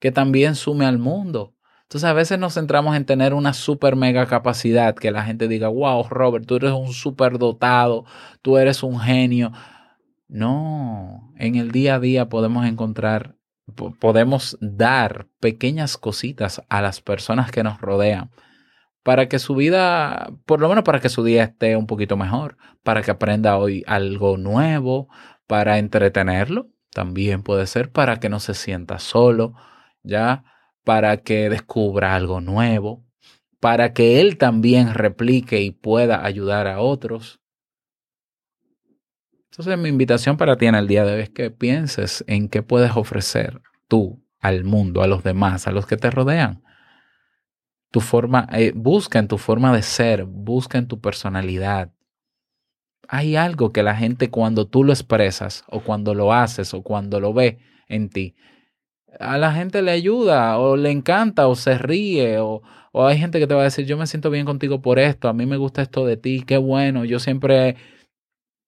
que 0.00 0.10
también 0.12 0.54
sume 0.54 0.86
al 0.86 0.98
mundo. 0.98 1.54
Entonces 1.82 2.08
a 2.10 2.12
veces 2.12 2.38
nos 2.38 2.54
centramos 2.54 2.96
en 2.96 3.04
tener 3.04 3.34
una 3.34 3.52
super 3.52 3.94
mega 3.94 4.26
capacidad, 4.26 4.94
que 4.94 5.10
la 5.10 5.24
gente 5.24 5.48
diga, 5.48 5.68
wow, 5.68 6.08
Robert, 6.08 6.46
tú 6.46 6.56
eres 6.56 6.72
un 6.72 6.92
super 6.92 7.38
dotado, 7.38 8.04
tú 8.42 8.56
eres 8.58 8.82
un 8.82 8.98
genio. 8.98 9.52
No, 10.28 11.32
en 11.38 11.54
el 11.54 11.70
día 11.70 11.96
a 11.96 12.00
día 12.00 12.28
podemos 12.28 12.66
encontrar, 12.66 13.36
po- 13.76 13.94
podemos 14.00 14.56
dar 14.60 15.28
pequeñas 15.38 15.96
cositas 15.96 16.62
a 16.68 16.82
las 16.82 17.00
personas 17.00 17.50
que 17.50 17.62
nos 17.62 17.80
rodean 17.80 18.30
para 19.04 19.28
que 19.28 19.38
su 19.38 19.54
vida, 19.54 20.32
por 20.46 20.60
lo 20.60 20.68
menos 20.68 20.82
para 20.82 20.98
que 20.98 21.10
su 21.10 21.22
día 21.22 21.44
esté 21.44 21.76
un 21.76 21.86
poquito 21.86 22.16
mejor, 22.16 22.56
para 22.82 23.02
que 23.02 23.10
aprenda 23.10 23.58
hoy 23.58 23.84
algo 23.86 24.38
nuevo, 24.38 25.08
para 25.46 25.78
entretenerlo, 25.78 26.70
también 26.90 27.42
puede 27.42 27.66
ser 27.66 27.92
para 27.92 28.18
que 28.18 28.30
no 28.30 28.40
se 28.40 28.54
sienta 28.54 28.98
solo, 28.98 29.54
ya, 30.02 30.44
para 30.84 31.18
que 31.18 31.50
descubra 31.50 32.14
algo 32.14 32.40
nuevo, 32.40 33.04
para 33.60 33.92
que 33.92 34.22
él 34.22 34.38
también 34.38 34.94
replique 34.94 35.60
y 35.60 35.70
pueda 35.70 36.24
ayudar 36.24 36.66
a 36.66 36.80
otros. 36.80 37.40
Entonces 39.50 39.78
mi 39.78 39.90
invitación 39.90 40.38
para 40.38 40.56
ti 40.56 40.64
en 40.64 40.76
el 40.76 40.88
día 40.88 41.04
de 41.04 41.14
hoy 41.14 41.20
es 41.20 41.30
que 41.30 41.50
pienses 41.50 42.24
en 42.26 42.48
qué 42.48 42.62
puedes 42.62 42.96
ofrecer 42.96 43.60
tú 43.86 44.24
al 44.40 44.64
mundo, 44.64 45.02
a 45.02 45.06
los 45.06 45.22
demás, 45.22 45.66
a 45.66 45.72
los 45.72 45.86
que 45.86 45.98
te 45.98 46.10
rodean. 46.10 46.64
Tu 47.94 48.00
forma, 48.00 48.48
eh, 48.50 48.72
busca 48.74 49.20
en 49.20 49.28
tu 49.28 49.38
forma 49.38 49.72
de 49.72 49.82
ser, 49.82 50.24
busca 50.24 50.78
en 50.78 50.88
tu 50.88 51.00
personalidad. 51.00 51.92
Hay 53.06 53.36
algo 53.36 53.72
que 53.72 53.84
la 53.84 53.94
gente 53.94 54.30
cuando 54.30 54.66
tú 54.66 54.82
lo 54.82 54.92
expresas 54.92 55.62
o 55.68 55.78
cuando 55.78 56.12
lo 56.12 56.32
haces 56.32 56.74
o 56.74 56.82
cuando 56.82 57.20
lo 57.20 57.32
ve 57.32 57.60
en 57.86 58.08
ti, 58.08 58.34
a 59.20 59.38
la 59.38 59.52
gente 59.52 59.80
le 59.80 59.92
ayuda 59.92 60.58
o 60.58 60.76
le 60.76 60.90
encanta 60.90 61.46
o 61.46 61.54
se 61.54 61.78
ríe 61.78 62.40
o, 62.40 62.62
o 62.90 63.06
hay 63.06 63.16
gente 63.16 63.38
que 63.38 63.46
te 63.46 63.54
va 63.54 63.60
a 63.60 63.70
decir, 63.70 63.86
yo 63.86 63.96
me 63.96 64.08
siento 64.08 64.28
bien 64.28 64.44
contigo 64.44 64.82
por 64.82 64.98
esto, 64.98 65.28
a 65.28 65.32
mí 65.32 65.46
me 65.46 65.56
gusta 65.56 65.80
esto 65.80 66.04
de 66.04 66.16
ti, 66.16 66.42
qué 66.44 66.56
bueno, 66.56 67.04
yo 67.04 67.20
siempre 67.20 67.76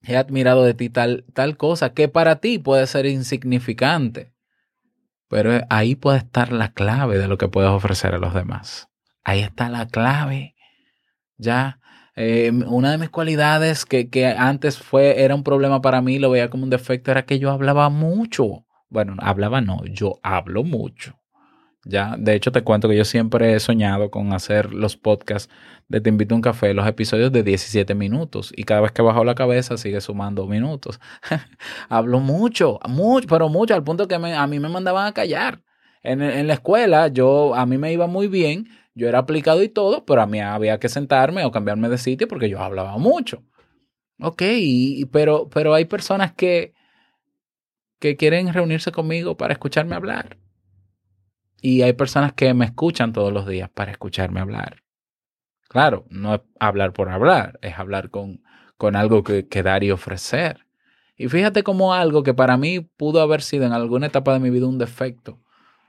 he 0.05 0.17
admirado 0.17 0.63
de 0.63 0.75
ti 0.75 0.89
tal, 0.89 1.25
tal 1.35 1.57
cosa 1.57 1.95
que 1.95 2.07
para 2.07 2.37
ti 2.37 2.61
puede 2.61 2.87
ser 2.87 3.07
insignificante, 3.07 4.33
pero 5.29 5.63
ahí 5.69 5.97
puede 5.97 6.19
estar 6.19 6.53
la 6.53 6.73
clave 6.75 7.19
de 7.19 7.27
lo 7.27 7.39
que 7.39 7.49
puedes 7.49 7.71
ofrecer 7.71 8.15
a 8.15 8.19
los 8.19 8.33
demás. 8.33 8.89
Ahí 9.27 9.41
está 9.41 9.69
la 9.69 9.89
clave. 9.89 10.55
Ya, 11.37 11.81
eh, 12.15 12.53
una 12.69 12.93
de 12.93 12.99
mis 12.99 13.11
cualidades 13.11 13.85
que, 13.85 14.09
que 14.09 14.25
antes 14.25 14.79
fue, 14.79 15.21
era 15.25 15.35
un 15.35 15.43
problema 15.43 15.83
para 15.83 16.01
mí, 16.01 16.21
lo 16.21 16.31
veía 16.31 16.49
como 16.49 16.63
un 16.63 16.71
defecto, 16.71 17.11
era 17.11 17.27
que 17.27 17.41
yo 17.41 17.51
hablaba 17.51 17.89
mucho. 17.89 18.65
Bueno, 18.89 19.17
hablaba 19.19 19.61
no, 19.61 19.85
yo 19.85 20.21
hablo 20.23 20.63
mucho. 20.63 21.19
Ya, 21.85 22.15
de 22.17 22.37
hecho 22.37 22.53
te 22.53 22.63
cuento 22.63 22.89
que 22.89 22.97
yo 22.97 23.05
siempre 23.05 23.55
he 23.55 23.59
soñado 23.59 24.13
con 24.13 24.33
hacer 24.33 24.73
los 24.73 24.97
podcasts 24.97 25.53
de 25.89 26.01
Te 26.01 26.09
invito 26.09 26.35
a 26.35 26.37
un 26.37 26.43
café, 26.43 26.73
los 26.73 26.87
episodios 26.87 27.33
de 27.33 27.43
17 27.43 27.97
minutos 27.97 28.53
y 28.57 28.63
cada 28.63 28.81
vez 28.81 28.93
que 28.93 29.03
bajo 29.03 29.25
la 29.25 29.35
cabeza 29.35 29.77
sigue 29.77 30.01
sumando 30.01 30.47
minutos. 30.47 31.01
Hablo 31.89 32.21
mucho, 32.21 32.79
mucho, 32.89 33.27
pero 33.29 33.49
mucho, 33.49 33.75
al 33.75 33.83
punto 33.83 34.07
que 34.07 34.15
a 34.15 34.47
mí 34.47 34.61
me 34.61 34.69
mandaban 34.69 35.09
a 35.09 35.13
callar. 35.13 35.63
En, 36.05 36.23
en 36.23 36.47
la 36.47 36.55
escuela 36.55 37.09
yo, 37.09 37.57
a 37.57 37.67
mí 37.67 37.77
me 37.77 37.93
iba 37.93 38.07
muy 38.07 38.29
bien, 38.29 38.69
yo 38.97 39.09
era 39.09 39.21
aplicado 39.21 39.63
y 39.63 39.71
todo, 39.71 40.07
pero 40.07 40.23
a 40.23 40.27
mí 40.27 40.41
había 40.41 40.81
que 40.81 40.91
sentarme 40.91 41.45
o 41.45 41.53
cambiarme 41.53 41.91
de 41.91 41.99
sitio 41.99 42.29
porque 42.29 42.51
yo 42.51 42.61
hablaba 42.63 42.99
mucho. 42.99 43.45
Ok, 44.21 44.43
y- 44.49 45.07
pero, 45.07 45.49
pero 45.51 45.75
hay 45.75 45.87
personas 45.87 46.35
que, 46.35 46.75
que 48.01 48.17
quieren 48.17 48.53
reunirse 48.55 48.91
conmigo 48.91 49.37
para 49.37 49.53
escucharme 49.53 49.95
hablar. 49.97 50.39
Y 51.61 51.83
hay 51.83 51.93
personas 51.95 52.33
que 52.33 52.53
me 52.55 52.65
escuchan 52.67 53.13
todos 53.13 53.33
los 53.33 53.47
días 53.47 53.71
para 53.71 53.91
escucharme 53.91 54.41
hablar. 54.41 54.83
Claro, 55.69 56.07
no 56.11 56.37
es 56.37 56.41
hablar 56.61 56.93
por 56.93 57.09
hablar, 57.11 57.59
es 57.63 57.79
hablar 57.79 58.11
con, 58.11 58.43
con 58.77 58.97
algo 58.97 59.25
que, 59.25 59.49
que 59.49 59.63
dar 59.63 59.85
y 59.85 59.91
ofrecer. 59.91 60.67
Y 61.17 61.29
fíjate 61.29 61.63
como 61.63 61.95
algo 61.95 62.23
que 62.23 62.35
para 62.35 62.57
mí 62.57 62.81
pudo 62.81 63.21
haber 63.23 63.43
sido 63.43 63.67
en 63.67 63.73
alguna 63.73 64.07
etapa 64.09 64.33
de 64.35 64.41
mi 64.41 64.51
vida 64.51 64.67
un 64.67 64.79
defecto, 64.79 65.41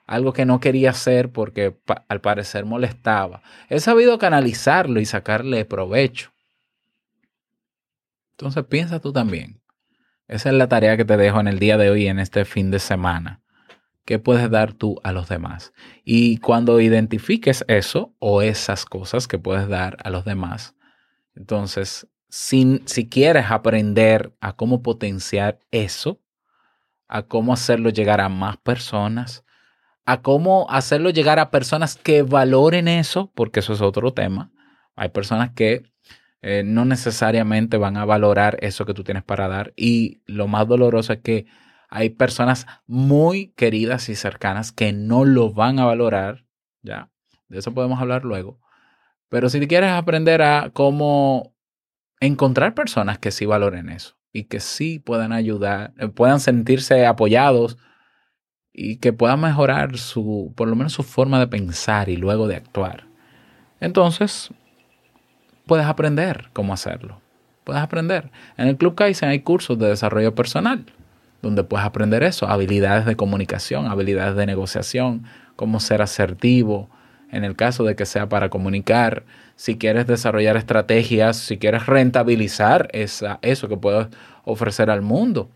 algo 0.08 0.34
que 0.34 0.46
no 0.46 0.60
quería 0.60 0.91
hacer 0.91 1.32
porque 1.32 1.78
al 2.08 2.22
parecer 2.22 2.65
molestaba. 2.65 3.43
He 3.70 3.80
sabido 3.80 4.17
canalizarlo 4.17 5.00
y 5.02 5.06
sacarle 5.06 5.65
provecho. 5.65 6.32
Entonces 8.32 8.63
piensa 8.65 9.00
tú 9.00 9.12
también. 9.12 9.62
Esa 10.28 10.50
es 10.50 10.56
la 10.56 10.67
tarea 10.67 10.98
que 10.98 11.06
te 11.06 11.17
dejo 11.17 11.39
en 11.39 11.48
el 11.48 11.60
día 11.60 11.78
de 11.78 11.89
hoy, 11.89 12.08
en 12.08 12.20
este 12.20 12.46
fin 12.46 12.72
de 12.72 12.80
semana. 12.80 13.41
¿Qué 14.06 14.20
puedes 14.20 14.50
dar 14.50 14.74
tú 14.74 15.00
a 15.04 15.12
los 15.12 15.28
demás? 15.28 15.74
Y 16.06 16.38
cuando 16.38 16.80
identifiques 16.80 17.65
eso 17.67 18.15
o 18.20 18.41
esas 18.41 18.86
cosas 18.86 19.28
que 19.28 19.39
puedes 19.39 19.67
dar 19.67 19.98
a 20.04 20.10
los 20.10 20.24
demás, 20.24 20.76
entonces, 21.36 22.08
si, 22.30 22.82
si 22.86 23.10
quieres 23.10 23.52
aprender 23.52 24.34
a 24.39 24.54
cómo 24.56 24.82
potenciar 24.82 25.60
eso, 25.72 26.22
a 27.08 27.24
cómo 27.24 27.54
hacerlo 27.54 27.89
llegar 27.89 28.22
a 28.22 28.30
más 28.30 28.58
personas, 28.58 29.43
a 30.08 30.22
cómo 30.22 30.67
hacerlo 30.70 31.10
llegar 31.10 31.38
a 31.38 31.52
personas 31.52 31.98
que 31.98 32.24
valoren 32.24 32.88
eso, 32.88 33.30
porque 33.36 33.60
eso 33.60 33.74
es 33.74 33.82
otro 33.82 34.13
tema. 34.13 34.52
Hay 34.96 35.10
personas 35.10 35.52
que 35.52 35.84
eh, 36.41 36.63
no 36.65 36.86
necesariamente 36.86 37.76
van 37.78 37.98
a 37.98 38.06
valorar 38.06 38.58
eso 38.62 38.86
que 38.86 38.93
tú 38.93 39.04
tienes 39.04 39.24
para 39.24 39.50
dar 39.50 39.74
y 39.76 40.22
lo 40.26 40.48
más 40.48 40.67
doloroso 40.67 41.13
es 41.13 41.20
que 41.20 41.46
Hay 41.89 42.10
personas 42.12 42.67
muy 42.86 43.54
queridas 43.56 44.10
y 44.10 44.15
cercanas 44.15 44.72
que 44.74 44.93
no 44.93 45.26
lo 45.26 45.54
van 45.54 45.80
a 45.80 45.86
valorar, 45.86 46.46
¿ya? 46.84 47.10
De 47.50 47.60
eso 47.60 47.74
podemos 47.74 48.00
hablar 48.02 48.26
luego. 48.26 48.60
Pero 49.30 49.50
si 49.50 49.65
quieres 49.67 49.91
aprender 49.91 50.41
a 50.41 50.72
cómo 50.74 51.54
encontrar 52.22 52.74
personas 52.76 53.20
que 53.20 53.32
sí 53.32 53.46
valoren 53.46 53.89
eso 53.89 54.17
y 54.34 54.46
que 54.46 54.60
sí 54.60 55.00
puedan 55.00 55.32
ayudar, 55.34 55.93
eh, 55.98 56.10
puedan 56.10 56.39
sentirse 56.39 57.06
apoyados 57.06 57.78
y 58.80 58.98
que 58.98 59.12
puedan 59.12 59.42
mejorar 59.42 59.98
su, 59.98 60.54
por 60.56 60.68
lo 60.68 60.76
menos 60.76 60.94
su 60.94 61.02
forma 61.02 61.40
de 61.40 61.48
pensar 61.48 62.10
y 62.10 62.16
luego 62.16 62.48
de 62.48 62.56
actuar. 62.56 63.06
Entonces, 63.82 64.52
puedes 65.66 65.88
aprender 65.88 66.50
cómo 66.54 66.74
hacerlo. 66.74 67.20
Puedes 67.63 67.82
aprender. 67.82 68.32
En 68.56 68.68
el 68.68 68.78
Club 68.78 68.94
Kaizen 68.94 69.30
hay 69.30 69.40
cursos 69.40 69.80
de 69.80 69.88
desarrollo 69.88 70.36
personal, 70.36 70.86
donde 71.42 71.63
puedes 71.63 71.88
aprender 71.88 72.22
eso, 72.22 72.48
habilidades 72.48 73.06
de 73.06 73.16
comunicación, 73.16 73.88
habilidades 73.88 74.36
de 74.36 74.46
negociación, 74.46 75.24
cómo 75.56 75.80
ser 75.80 76.04
asertivo, 76.04 76.88
en 77.32 77.44
el 77.44 77.56
caso 77.56 77.84
de 77.84 77.96
que 77.96 78.06
sea 78.06 78.30
para 78.30 78.50
comunicar, 78.50 79.24
si 79.56 79.80
quieres 79.80 80.06
desarrollar 80.06 80.56
estrategias, 80.56 81.38
si 81.38 81.58
quieres 81.58 81.88
rentabilizar 81.88 82.90
esa, 82.94 83.40
eso 83.42 83.68
que 83.68 83.76
puedes 83.76 84.08
ofrecer 84.46 84.92
al 84.92 85.02
mundo. 85.02 85.50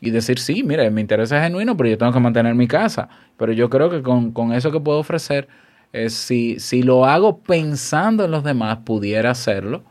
Y 0.00 0.10
decir, 0.10 0.38
sí, 0.38 0.62
mire, 0.62 0.90
mi 0.90 1.00
interés 1.00 1.32
es 1.32 1.40
genuino, 1.40 1.76
pero 1.76 1.88
yo 1.88 1.98
tengo 1.98 2.12
que 2.12 2.20
mantener 2.20 2.54
mi 2.54 2.68
casa. 2.68 3.08
Pero 3.36 3.52
yo 3.52 3.70
creo 3.70 3.88
que 3.88 4.02
con, 4.02 4.32
con 4.32 4.52
eso 4.52 4.70
que 4.70 4.80
puedo 4.80 4.98
ofrecer, 4.98 5.48
eh, 5.92 6.10
si, 6.10 6.60
si 6.60 6.82
lo 6.82 7.06
hago 7.06 7.38
pensando 7.38 8.24
en 8.24 8.30
los 8.30 8.44
demás, 8.44 8.78
pudiera 8.84 9.30
hacerlo, 9.30 9.82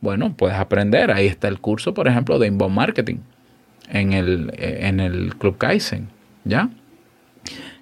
bueno, 0.00 0.34
puedes 0.36 0.56
aprender. 0.58 1.10
Ahí 1.10 1.26
está 1.26 1.48
el 1.48 1.60
curso, 1.60 1.94
por 1.94 2.06
ejemplo, 2.06 2.38
de 2.38 2.48
inbound 2.48 2.74
marketing 2.74 3.16
en 3.88 4.12
el, 4.12 4.50
eh, 4.56 4.80
en 4.82 5.00
el 5.00 5.36
Club 5.36 5.56
Kaizen, 5.56 6.08
¿ya? 6.44 6.68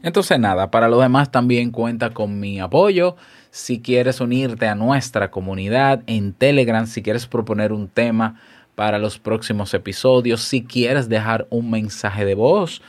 Entonces 0.02 0.38
nada, 0.38 0.70
para 0.70 0.88
lo 0.88 1.00
demás 1.00 1.30
también 1.30 1.70
cuenta 1.70 2.10
con 2.10 2.38
mi 2.38 2.60
apoyo. 2.60 3.16
Si 3.50 3.80
quieres 3.80 4.20
unirte 4.20 4.66
a 4.66 4.74
nuestra 4.74 5.30
comunidad 5.30 6.02
en 6.06 6.34
Telegram, 6.34 6.86
si 6.86 7.02
quieres 7.02 7.26
proponer 7.26 7.72
un 7.72 7.88
tema 7.88 8.40
para 8.74 8.98
los 8.98 9.18
próximos 9.18 9.72
episodios, 9.74 10.42
si 10.42 10.64
quieres 10.64 11.08
dejar 11.08 11.46
un 11.50 11.70
mensaje 11.70 12.24
de 12.24 12.34
voz, 12.34 12.82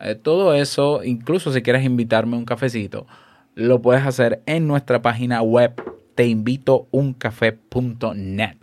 eh, 0.00 0.14
todo 0.14 0.54
eso, 0.54 1.02
incluso 1.04 1.52
si 1.52 1.62
quieres 1.62 1.84
invitarme 1.84 2.36
a 2.36 2.38
un 2.38 2.44
cafecito, 2.44 3.06
lo 3.54 3.80
puedes 3.80 4.06
hacer 4.06 4.42
en 4.46 4.66
nuestra 4.66 5.02
página 5.02 5.42
web 5.42 5.74
teinvitouncafé.net. 6.14 8.56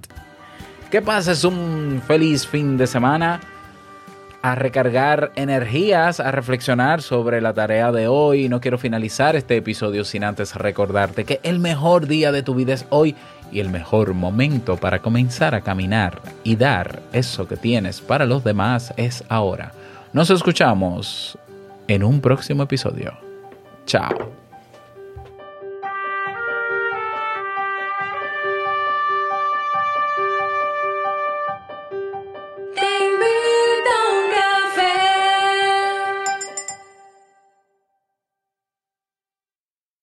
Que 0.92 1.02
pases 1.02 1.44
un 1.44 2.02
feliz 2.06 2.48
fin 2.48 2.78
de 2.78 2.88
semana 2.88 3.42
a 4.42 4.56
recargar 4.56 5.32
energías, 5.36 6.20
a 6.20 6.32
reflexionar 6.32 7.02
sobre 7.02 7.42
la 7.42 7.54
tarea 7.54 7.92
de 7.92 8.08
hoy. 8.08 8.50
No 8.50 8.62
quiero 8.62 8.78
finalizar 8.78 9.36
este 9.36 9.58
episodio 9.58 10.06
sin 10.06 10.24
antes 10.24 10.56
recordarte 10.56 11.26
que 11.26 11.40
el 11.44 11.60
mejor 11.60 12.08
día 12.08 12.32
de 12.32 12.42
tu 12.42 12.56
vida 12.56 12.74
es 12.74 12.86
hoy 12.90 13.16
y 13.52 13.60
el 13.60 13.70
mejor 13.70 14.14
momento 14.14 14.78
para 14.78 15.00
comenzar 15.00 15.56
a 15.56 15.62
caminar 15.62 16.22
y 16.44 16.56
dar 16.56 17.02
eso 17.14 17.48
que 17.48 17.58
tienes 17.58 18.02
para 18.02 18.26
los 18.26 18.44
demás 18.44 18.94
es 18.98 19.24
ahora. 19.30 19.72
Nos 20.14 20.30
escuchamos 20.30 21.38
en 21.88 22.04
un 22.04 22.22
próximo 22.22 22.64
episodio. 22.64 23.14
Chao. 23.86 24.39